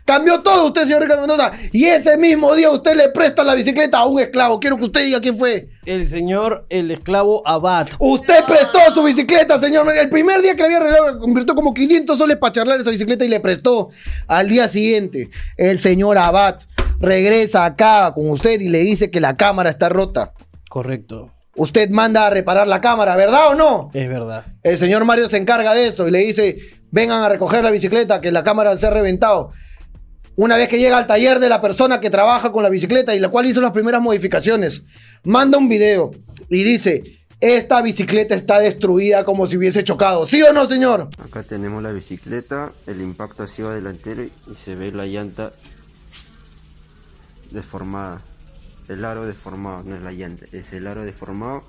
[0.04, 1.52] Cambió todo usted, señor Ricardo Mendoza.
[1.72, 4.58] Y ese mismo día usted le presta la bicicleta a un esclavo.
[4.58, 5.68] Quiero que usted diga quién fue.
[5.86, 7.88] El señor, el esclavo Abad.
[7.98, 9.86] Usted prestó su bicicleta, señor.
[9.96, 13.24] El primer día que le había regalado, convirtió como 500 soles para charlar esa bicicleta
[13.24, 13.90] y le prestó.
[14.26, 16.60] Al día siguiente, el señor Abad
[16.98, 20.32] regresa acá con usted y le dice que la cámara está rota.
[20.68, 21.30] Correcto.
[21.54, 23.90] Usted manda a reparar la cámara, ¿verdad o no?
[23.92, 24.44] Es verdad.
[24.62, 26.56] El señor Mario se encarga de eso y le dice,
[26.90, 29.50] vengan a recoger la bicicleta, que la cámara se ha reventado.
[30.36, 33.18] Una vez que llega al taller de la persona que trabaja con la bicicleta y
[33.18, 34.82] la cual hizo las primeras modificaciones,
[35.24, 36.10] manda un video
[36.48, 40.24] y dice, esta bicicleta está destruida como si hubiese chocado.
[40.24, 41.10] ¿Sí o no, señor?
[41.22, 44.30] Acá tenemos la bicicleta, el impacto ha sido delantero y
[44.64, 45.52] se ve la llanta
[47.50, 48.22] deformada.
[48.88, 51.62] El aro deformado, no es la llanta, es el aro deformado.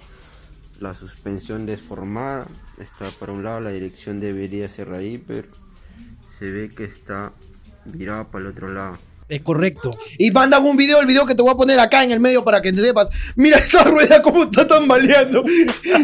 [0.79, 2.47] La suspensión deformada.
[2.77, 5.49] Está para un lado, la dirección debería ser ahí, pero
[6.39, 7.33] se ve que está
[7.85, 8.97] virada para el otro lado.
[9.29, 9.89] Es correcto.
[10.17, 12.43] Y mandan un video, el video que te voy a poner acá en el medio
[12.43, 13.09] para que te sepas.
[13.35, 15.43] Mira esa rueda cómo está tambaleando.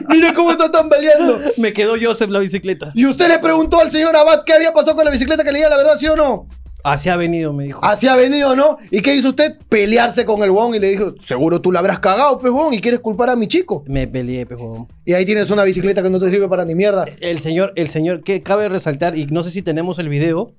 [0.09, 1.39] Mira cómo está tambaleando.
[1.57, 2.91] Me quedó Joseph la bicicleta.
[2.95, 5.59] Y usted le preguntó al señor Abad qué había pasado con la bicicleta que le
[5.59, 6.47] diga la verdad, ¿sí o no?
[6.81, 7.83] Así ha venido, me dijo.
[7.83, 8.77] Así ha venido, ¿no?
[8.89, 9.57] ¿Y qué hizo usted?
[9.67, 12.79] Pelearse con el bon y le dijo, seguro tú la habrás cagado, pues, bon, y
[12.79, 13.83] quieres culpar a mi chico.
[13.85, 14.87] Me peleé, pejo.
[15.03, 17.05] Y ahí tienes una bicicleta que no te sirve para ni mierda.
[17.19, 20.53] El señor, el señor, que cabe resaltar, y no sé si tenemos el video,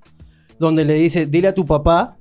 [0.61, 2.17] donde le dice, dile a tu papá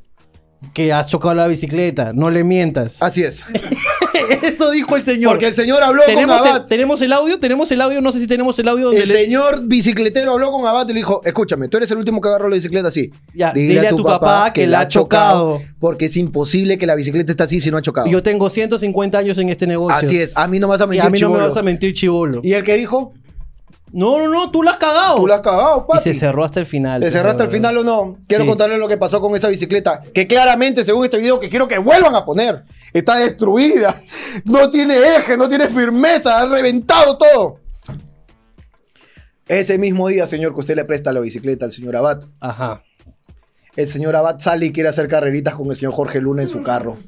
[0.75, 2.97] que has chocado la bicicleta, no le mientas.
[3.01, 3.45] Así es.
[4.43, 5.33] Eso dijo el señor.
[5.33, 6.57] Porque el señor habló con ¿Tenemos Abad.
[6.59, 7.39] el, ¿Tenemos el audio?
[7.41, 8.01] ¿Tenemos el audio?
[8.01, 9.15] No sé si tenemos el audio donde El le...
[9.15, 12.49] señor bicicletero habló con Abad y le dijo, escúchame, tú eres el último que agarró
[12.49, 13.11] la bicicleta así.
[13.35, 15.61] Ya, dile a tu papá que la ha chocado.
[15.79, 18.09] Porque es imposible que la bicicleta esté así si no ha chocado.
[18.09, 19.97] Yo tengo 150 años en este negocio.
[19.97, 21.57] Así es, a mí no me vas a Y mentir, a mí no me vas
[21.57, 22.41] a mentir, chivolo.
[22.45, 23.15] ¿Y el que dijo?
[23.93, 25.17] No, no, no, tú la has cagado.
[25.17, 26.05] Tú la has cagado, Y papi.
[26.05, 27.01] se cerró hasta el final.
[27.01, 28.19] ¿Te cerraste al pero- final o no?
[28.29, 28.49] Quiero Sí.
[28.51, 30.01] contarles lo que pasó con esa bicicleta.
[30.15, 34.01] Que claramente, según este video, que quiero que vuelvan a poner, está destruida.
[34.45, 37.59] No tiene eje, no tiene firmeza, ha reventado todo.
[39.49, 42.85] Ese mismo día, señor, que usted le presta la bicicleta al señor Abad, Ajá.
[43.75, 46.63] el señor Abad sale y quiere hacer carreritas con el señor Jorge Luna en su
[46.63, 46.99] carro.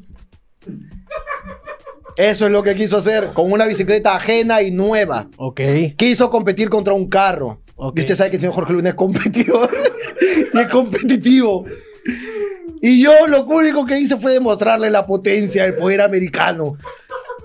[2.16, 5.28] Eso es lo que quiso hacer, con una bicicleta ajena y nueva.
[5.36, 5.60] Ok.
[5.96, 7.60] Quiso competir contra un carro.
[7.76, 7.98] Ok.
[7.98, 9.70] Y usted sabe que el señor Jorge Luna es competidor.
[10.54, 11.64] y es competitivo.
[12.80, 16.76] Y yo lo único que hice fue demostrarle la potencia del poder americano.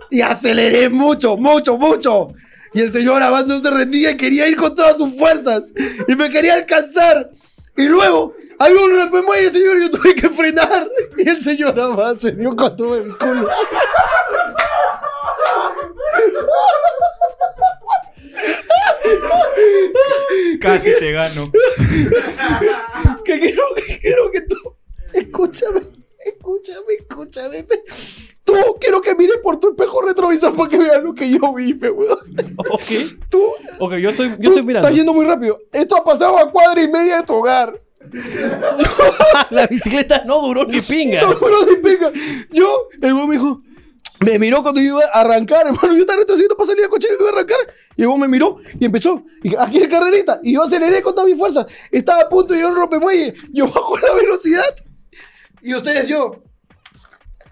[0.09, 2.33] Y aceleré mucho, mucho, mucho.
[2.73, 5.71] Y el señor Abad no se rendía y quería ir con todas sus fuerzas.
[6.07, 7.31] Y me quería alcanzar.
[7.77, 10.89] Y luego, había un repemuelle, señor, y yo tuve que frenar.
[11.17, 13.47] Y el señor Abad se dio con todo el culo.
[20.59, 21.51] Casi te gano.
[23.23, 24.57] que quiero, que quiero que tú.
[25.13, 25.81] Escúchame,
[26.25, 27.65] escúchame, escúchame.
[28.43, 31.73] Tú quiero que mires por tu espejo retrovisor para que veas lo que yo vi,
[31.73, 32.17] pe, weón.
[32.57, 32.81] Ok.
[33.29, 33.43] Tú,
[33.79, 34.87] Ok, yo estoy, yo tú estoy mirando.
[34.87, 35.59] estás yendo muy rápido.
[35.73, 37.81] Esto ha pasado a cuadra y media de tu hogar.
[39.51, 41.21] La bicicleta no duró ni pinga.
[41.23, 42.11] No, bro, ni pinga.
[42.51, 43.61] Yo, el weón me dijo.
[44.19, 45.93] Me miró cuando yo iba a arrancar, hermano.
[45.93, 47.57] Yo estaba retrocediendo para salir al coche y iba a arrancar.
[47.95, 49.23] Y el weón me miró y empezó.
[49.43, 50.39] Y aquí es carrerita.
[50.43, 51.65] Y yo aceleré con toda mi fuerza.
[51.91, 53.33] Estaba a punto de llegar a un rompemuelle.
[53.51, 54.75] Yo bajo la velocidad.
[55.61, 56.43] Y ustedes, yo.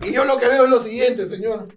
[0.02, 1.68] Y yo lo que veo es lo siguiente, señor.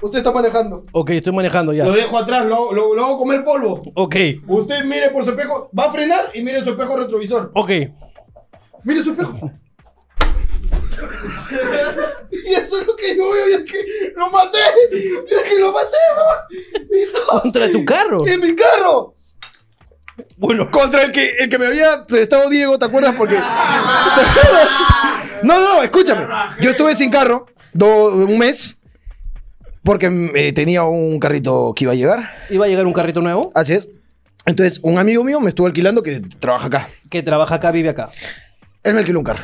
[0.00, 0.84] Usted está manejando.
[0.92, 1.84] Ok, estoy manejando ya.
[1.84, 3.82] Lo dejo atrás, lo, lo, lo hago comer polvo.
[3.94, 4.16] Ok.
[4.48, 5.70] Usted mire por su espejo.
[5.78, 7.52] Va a frenar y mire su espejo retrovisor.
[7.54, 7.70] Ok.
[8.82, 9.50] Mire su espejo.
[12.44, 14.58] Y eso es lo que yo veo y es que lo maté.
[14.92, 15.96] Y es que lo maté,
[17.12, 17.40] todo.
[17.42, 18.26] Contra tu carro.
[18.26, 19.14] En mi carro.
[20.36, 23.14] Bueno, Contra el que, el que me había prestado Diego, ¿te acuerdas?
[23.16, 23.34] Porque.
[23.36, 24.68] ¿Te acuerdas?
[25.42, 26.26] No, no, escúchame.
[26.60, 28.76] Yo estuve sin carro do- un mes.
[29.84, 32.30] Porque eh, tenía un carrito que iba a llegar.
[32.50, 33.88] iba a llegar un carrito nuevo Así es.
[34.46, 36.88] Entonces, un amigo mío me estuvo alquilando que trabaja acá.
[37.10, 38.10] que trabaja acá, vive acá.
[38.84, 39.42] Él me alquiló un carro.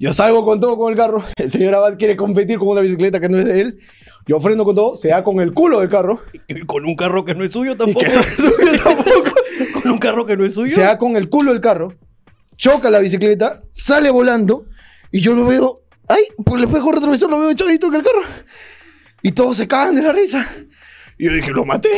[0.00, 1.22] Yo salgo con todo con el carro.
[1.36, 3.78] El señor Abad quiere competir con una bicicleta que no es de él.
[4.26, 6.22] Yo freno con todo, se da con el culo del carro.
[6.48, 8.00] Y con un carro que no es suyo Y tampoco.
[8.00, 9.30] que no es suyo tampoco.
[9.82, 10.74] con un carro que no es suyo.
[10.74, 11.92] Se da con el culo del carro.
[12.56, 14.64] Choca la bicicleta, sale volando.
[15.12, 15.82] Y yo lo veo.
[16.08, 16.22] ¡Ay!
[16.44, 18.22] Por el espejo retrovisor lo veo echadito en el carro.
[19.22, 20.48] Y todos se cagan de la risa.
[21.18, 21.90] Y yo dije, lo maté.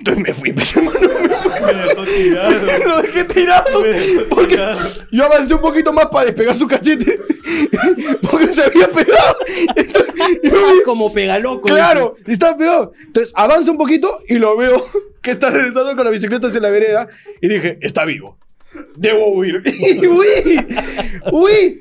[0.00, 2.30] Entonces me fui, pues, hermano, me fui.
[2.86, 3.82] lo dejé tirado.
[4.30, 4.58] Porque
[5.12, 7.20] yo avancé un poquito más para despegar su cachete.
[8.30, 9.36] Porque se había pegado.
[9.76, 10.52] Entonces, yo
[10.84, 11.68] Como pega loco.
[11.68, 12.92] Claro, y estaba pegado.
[13.06, 14.86] Entonces avanza un poquito y lo veo
[15.20, 17.06] que está regresando con la bicicleta hacia la vereda.
[17.42, 18.38] Y dije, está vivo.
[18.96, 19.62] Debo huir.
[19.66, 20.66] Y huí.
[21.32, 21.80] Huí.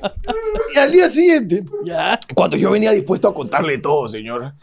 [0.76, 2.20] Y al día siguiente, Ya.
[2.34, 4.54] cuando yo venía dispuesto a contarle todo, señor,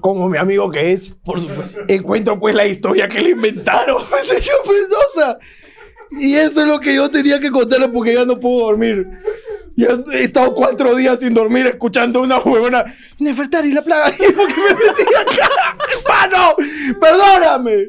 [0.00, 1.80] como mi amigo que es, Por supuesto.
[1.88, 4.02] encuentro pues la historia que le inventaron.
[4.24, 5.38] Se echó pendosa.
[6.12, 9.06] Y eso es lo que yo tenía que contarle porque ya no puedo dormir.
[9.76, 12.84] Ya he estado cuatro días sin dormir escuchando una huevona.
[13.18, 14.10] Nefertari, la plaga.
[14.18, 15.76] ¿Y por qué me metí acá?
[16.08, 16.56] ¡Mano!
[17.00, 17.86] ¡Perdóname!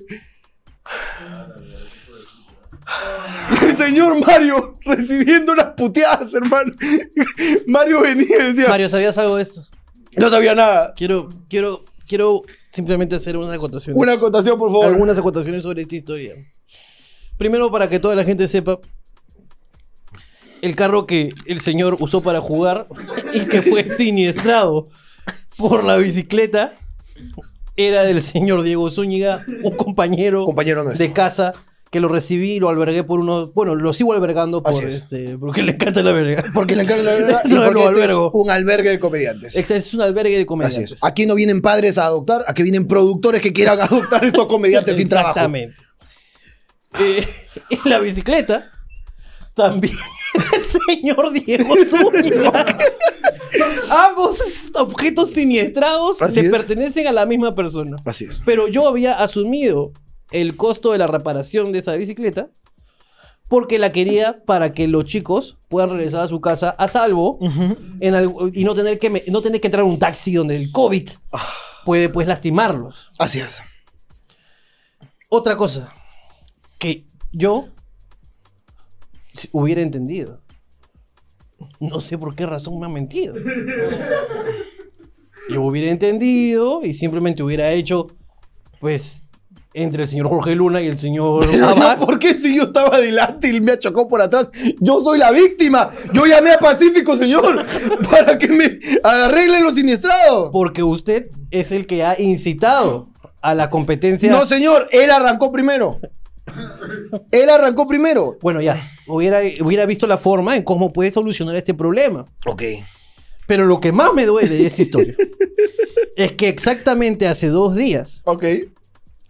[3.61, 6.73] el señor Mario recibiendo las puteadas, hermano.
[7.67, 9.61] Mario venía y decía, Mario, ¿sabías algo de esto?
[10.17, 10.93] No sabía nada.
[10.95, 14.01] Quiero, quiero, quiero simplemente hacer unas acotaciones.
[14.01, 14.85] Una acotación, por favor.
[14.85, 16.35] Algunas acotaciones sobre esta historia.
[17.37, 18.79] Primero, para que toda la gente sepa,
[20.61, 22.87] el carro que el señor usó para jugar
[23.33, 24.89] y que fue siniestrado
[25.57, 26.75] por la bicicleta
[27.75, 31.05] era del señor Diego Zúñiga, un compañero, Compañero nuestro.
[31.05, 31.53] de casa
[31.91, 33.53] que lo recibí y lo albergué por unos.
[33.53, 34.95] Bueno, lo sigo albergando por Así es.
[34.95, 35.37] este.
[35.37, 36.45] Porque le encanta la verga.
[36.53, 37.41] Porque le encanta la verdad.
[37.45, 39.55] y porque este es un albergue de comediantes.
[39.57, 40.91] Ex- Es un albergue de Así comediantes.
[40.93, 41.03] es.
[41.03, 45.07] Aquí no vienen padres a adoptar, aquí vienen productores que quieran adoptar estos comediantes sin
[45.09, 45.29] trabajo.
[45.31, 45.75] Exactamente.
[46.99, 47.27] Eh,
[47.69, 48.71] en la bicicleta
[49.53, 49.93] también
[50.53, 50.63] el
[50.95, 52.65] señor Diego Zúñiga.
[53.89, 54.39] Ambos
[54.75, 56.51] objetos siniestrados Así le es.
[56.53, 57.97] pertenecen a la misma persona.
[58.05, 58.41] Así es.
[58.45, 59.91] Pero yo había asumido
[60.31, 62.49] el costo de la reparación de esa bicicleta
[63.47, 67.37] porque la quería para que los chicos puedan regresar a su casa a salvo
[67.99, 70.55] en algo- y no tener, que me- no tener que entrar a un taxi donde
[70.55, 71.45] el COVID Ah.
[71.85, 73.11] puede pues lastimarlos.
[73.19, 73.61] Así es.
[75.29, 75.93] Otra cosa
[76.79, 77.67] que yo
[79.51, 80.41] hubiera entendido.
[81.79, 83.35] No sé por qué razón me ha mentido.
[85.49, 88.07] Yo hubiera entendido y simplemente hubiera hecho,
[88.79, 89.20] pues,
[89.73, 91.97] entre el señor Jorge Luna y el señor Abad.
[91.97, 94.49] ¿por qué si yo estaba adelante y me chocó por atrás?
[94.79, 95.91] Yo soy la víctima.
[96.13, 97.65] Yo llamé a Pacífico, señor,
[98.11, 100.49] para que me arreglen los siniestrados.
[100.51, 103.09] Porque usted es el que ha incitado
[103.41, 104.31] a la competencia.
[104.31, 105.99] No, señor, él arrancó primero.
[107.31, 108.37] Él arrancó primero.
[108.41, 108.89] Bueno, ya.
[109.07, 112.25] Hubiera, hubiera visto la forma en cómo puede solucionar este problema.
[112.45, 112.63] Ok.
[113.47, 115.15] Pero lo que más me duele de esta historia
[116.15, 118.45] es que exactamente hace dos días Ok.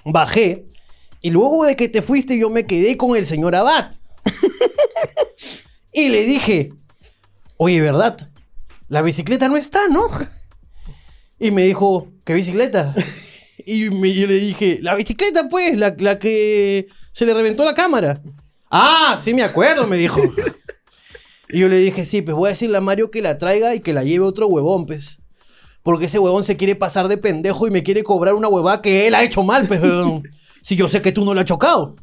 [0.06, 0.66] Bajé
[1.22, 3.92] y luego de que te fuiste yo me quedé con el señor Abad.
[5.94, 6.74] y le dije,
[7.58, 8.30] oye, ¿verdad?
[8.88, 10.08] La bicicleta no está, ¿no?
[11.40, 12.94] Y me dijo, ¿qué bicicleta?
[13.66, 17.74] Y me- yo le dije, la bicicleta pues, la, la que se le reventó la
[17.76, 18.22] cámara.
[18.70, 20.22] Ah, sí me acuerdo, me dijo.
[21.54, 23.82] Y yo le dije, sí, pues voy a decirle a Mario que la traiga y
[23.82, 25.18] que la lleve otro huevón, pues.
[25.84, 29.08] Porque ese huevón se quiere pasar de pendejo y me quiere cobrar una huevada que
[29.08, 30.24] él ha hecho mal, pues, huevón.
[30.64, 31.96] Si yo sé que tú no lo has chocado.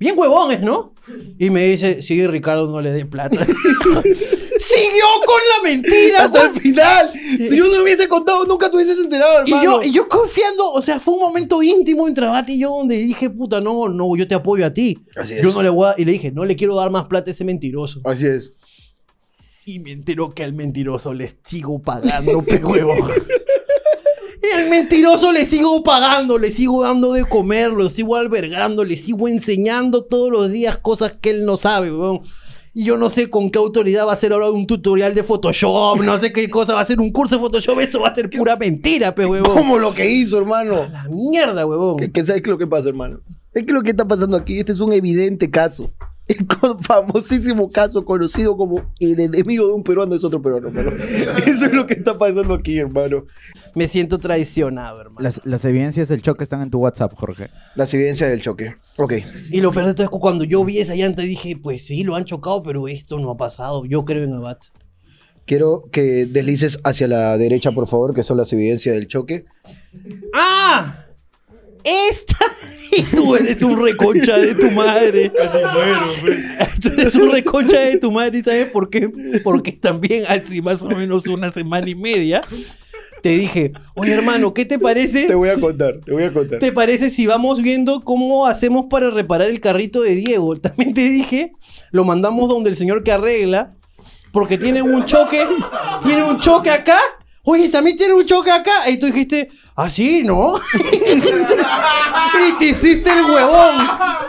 [0.00, 0.92] Bien huevón es, ¿no?
[1.38, 3.46] Y me dice, sí, Ricardo, no le dé plata.
[4.58, 7.12] Siguió con la mentira, Hasta el final.
[7.38, 9.82] Si yo no hubiese contado, nunca te hubieses enterado, Y hermano.
[9.82, 12.96] yo, y yo confiando, o sea, fue un momento íntimo entre Abad y yo donde
[12.96, 14.98] dije, puta, no, no, yo te apoyo a ti.
[15.16, 15.54] Así Yo es.
[15.54, 15.94] no le voy a...
[15.96, 18.00] Y le dije, no le quiero dar más plata a ese mentiroso.
[18.04, 18.52] Así es.
[19.64, 22.94] Y me enteró que al mentiroso le sigo pagando, pe huevo.
[24.44, 28.96] Y al mentiroso le sigo pagando, le sigo dando de comer, lo sigo albergando, le
[28.96, 32.22] sigo enseñando todos los días cosas que él no sabe, weón.
[32.74, 36.02] Y yo no sé con qué autoridad va a hacer ahora un tutorial de Photoshop,
[36.02, 38.28] no sé qué cosa va a ser un curso de Photoshop, eso va a ser
[38.30, 39.54] pura mentira, pe huevón.
[39.56, 40.88] Como lo que hizo, hermano.
[40.90, 41.98] La mierda, huevón.
[41.98, 43.20] ¿Qué, qué- ¿Sabes qué es lo que pasa, hermano?
[43.54, 45.92] Es que lo que está pasando aquí, este es un evidente caso.
[46.28, 50.90] El con- famosísimo caso conocido como el enemigo de un peruano es otro peruano, hermano.
[51.46, 53.24] Eso es lo que está pasando aquí, hermano.
[53.74, 55.20] Me siento traicionado, hermano.
[55.20, 57.50] Las, las evidencias del choque están en tu WhatsApp, Jorge.
[57.74, 58.76] Las evidencias del choque.
[58.98, 59.14] Ok.
[59.50, 62.04] Y lo peor de todo es que cuando yo vi esa llanta dije, pues sí,
[62.04, 63.84] lo han chocado, pero esto no ha pasado.
[63.84, 64.58] Yo creo en Abad.
[65.44, 69.44] Quiero que deslices hacia la derecha, por favor, que son las evidencias del choque.
[70.34, 71.06] ¡Ah!
[71.84, 72.36] ¡Esta!
[72.94, 75.32] Y tú eres un reconcha de tu madre.
[75.36, 78.40] Casi muero, Tú eres un reconcha de tu madre.
[78.40, 79.10] ¿Y sabes por qué?
[79.42, 82.42] Porque también hace más o menos una semana y media
[83.22, 85.26] te dije, oye hermano, ¿qué te parece?
[85.26, 86.58] Te voy a contar, te voy a contar.
[86.58, 90.56] ¿Te parece si vamos viendo cómo hacemos para reparar el carrito de Diego?
[90.60, 91.52] También te dije,
[91.92, 93.74] lo mandamos donde el señor que arregla,
[94.32, 95.46] porque tiene un choque,
[96.02, 96.98] tiene un choque acá.
[97.44, 98.88] Oye, también tiene un choque acá.
[98.88, 100.54] Y tú dijiste, ah, sí, ¿no?
[102.48, 103.76] y te hiciste el huevón.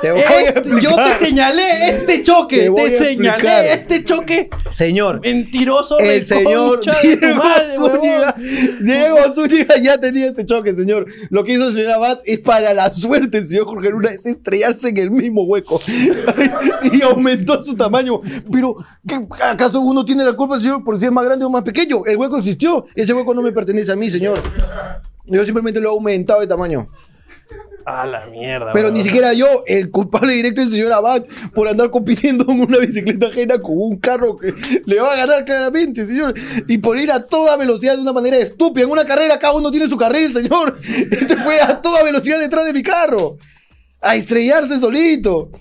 [0.04, 2.58] Te voy a Este- yo te señalé este choque.
[2.58, 3.66] Te Te, a señalé explicar.
[3.66, 4.50] este choque.
[4.70, 8.86] Señor, Mentiroso, el señor Diego madre, Zúñiga, huevón.
[8.86, 11.06] Diego Zúñiga ya tenía este choque, señor.
[11.30, 14.26] Lo que hizo el señor Abad es para la suerte del señor Jorge Luna es
[14.26, 15.80] estrellarse en el mismo hueco
[16.92, 18.20] y aumentó su tamaño.
[18.52, 18.76] Pero,
[19.08, 22.04] ¿qué- ¿acaso uno tiene la culpa, señor, por si es más grande o más pequeño?
[22.06, 22.86] El hueco existió.
[22.94, 24.42] Ese hueco no me pertenece a mí, señor.
[25.26, 26.88] Yo simplemente lo he aumentado de tamaño.
[27.86, 28.72] A la mierda.
[28.72, 31.24] Pero ni siquiera yo, el culpable directo es el señor Abad,
[31.54, 34.54] por andar compitiendo en una bicicleta ajena con un carro que
[34.86, 36.34] le va a ganar claramente, señor.
[36.68, 38.86] Y por ir a toda velocidad de una manera estúpida.
[38.86, 40.80] En una carrera cada uno tiene su carril, señor.
[41.12, 43.38] Este fue a toda velocidad detrás de mi carro.
[44.02, 45.52] A estrellarse solito.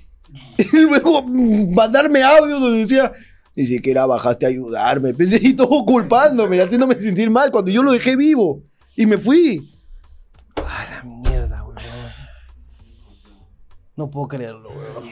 [0.73, 3.11] Y luego mm, mandarme audio donde decía,
[3.57, 5.13] ni siquiera bajaste a ayudarme.
[5.13, 8.63] Pensé y todo culpándome, haciéndome sentir mal cuando yo lo dejé vivo.
[8.95, 9.69] Y me fui.
[10.57, 11.22] A la.
[13.97, 15.11] No puedo creerlo, weón.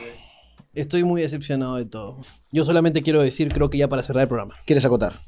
[0.72, 2.18] Estoy muy decepcionado de todo.
[2.52, 4.56] Yo solamente quiero decir, creo que ya para cerrar el programa.
[4.66, 5.20] ¿Quieres acotar?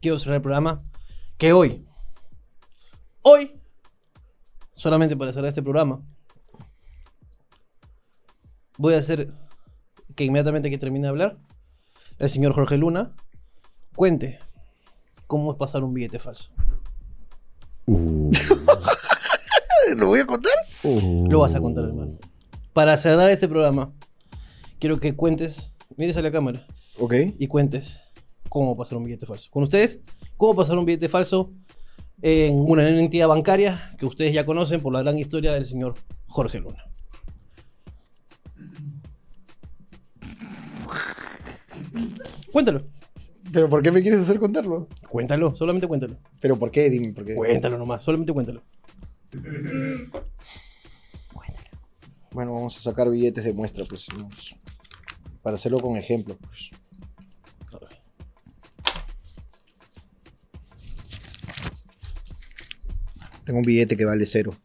[0.00, 0.82] Quiero cerrar el programa.
[1.36, 1.84] Que hoy,
[3.22, 3.60] hoy,
[4.72, 6.00] solamente para cerrar este programa,
[8.78, 9.32] voy a hacer
[10.14, 11.38] que inmediatamente que termine de hablar,
[12.18, 13.16] el señor Jorge Luna
[13.96, 14.38] cuente
[15.26, 16.50] cómo es pasar un billete falso.
[19.96, 20.52] ¿Lo voy a contar?
[20.84, 22.16] Lo vas a contar, hermano.
[22.74, 23.92] Para cerrar este programa,
[24.78, 26.66] quiero que cuentes, mires a la cámara
[26.98, 27.14] Ok.
[27.38, 28.00] y cuentes
[28.50, 29.48] cómo pasar un billete falso.
[29.50, 30.00] Con ustedes,
[30.36, 31.52] cómo pasar un billete falso
[32.20, 35.94] en una entidad bancaria que ustedes ya conocen por la gran historia del señor
[36.26, 36.84] Jorge Luna.
[42.52, 42.82] Cuéntalo,
[43.52, 44.88] ¿Pero por qué me quieres hacer contarlo?
[45.08, 46.16] cuéntalo, solamente cuéntalo.
[46.40, 46.90] ¿Pero por qué?
[46.90, 47.34] Dime, ¿por qué?
[47.34, 48.62] Cuéntalo nomás, solamente cuéntalo.
[52.34, 54.08] Bueno, vamos a sacar billetes de muestra, pues.
[54.18, 54.28] ¿no?
[55.40, 56.70] Para hacerlo con ejemplo, pues.
[63.44, 64.56] Tengo un billete que vale cero.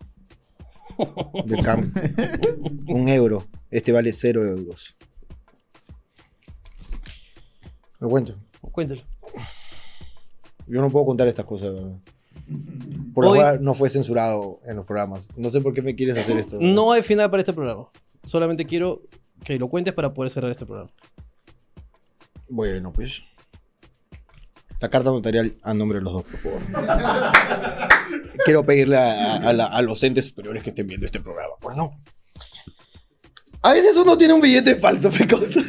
[1.45, 1.91] De cambio.
[2.87, 3.45] un euro.
[3.69, 4.97] Este vale cero euros.
[7.99, 8.35] Lo cuento.
[8.61, 9.03] Cuéntalo.
[10.65, 11.73] Yo no puedo contar estas cosas.
[11.73, 11.99] ¿verdad?
[13.13, 15.27] Por Hoy- ahora no fue censurado en los programas.
[15.35, 16.57] No sé por qué me quieres hacer esto.
[16.61, 17.89] No hay final para este programa.
[18.23, 19.01] Solamente quiero
[19.43, 20.91] que lo cuentes para poder cerrar este programa.
[22.49, 23.21] Bueno, pues.
[24.79, 26.61] La carta notarial a nombre de los dos, por favor.
[28.45, 31.53] Quiero pedirle a, a la- a los entes superiores que estén viendo este programa.
[31.59, 31.91] Pues no.
[33.61, 35.61] A veces uno tiene un billete falso, pecosa.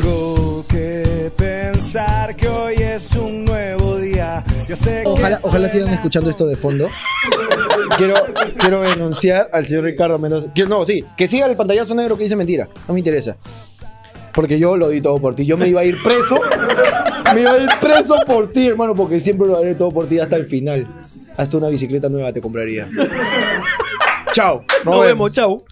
[0.00, 4.44] Tengo que pensar que hoy es un nuevo día.
[5.04, 6.88] Ojalá, ojalá sigan escuchando esto de fondo.
[7.98, 8.14] Quiero,
[8.58, 10.48] quiero denunciar al señor Ricardo Mendoza.
[10.54, 12.68] Quiero- no, sí, que siga el pantallazo negro que dice mentira.
[12.88, 13.36] No me interesa.
[14.34, 15.46] Porque yo lo di todo por ti.
[15.46, 16.38] Yo me iba a ir preso.
[17.32, 20.18] Me iba a ir preso por ti, hermano, porque siempre lo haré todo por ti
[20.18, 20.86] hasta el final.
[21.36, 22.88] Hasta una bicicleta nueva te compraría.
[24.32, 24.64] Chao.
[24.84, 25.64] Nos vemos, chao.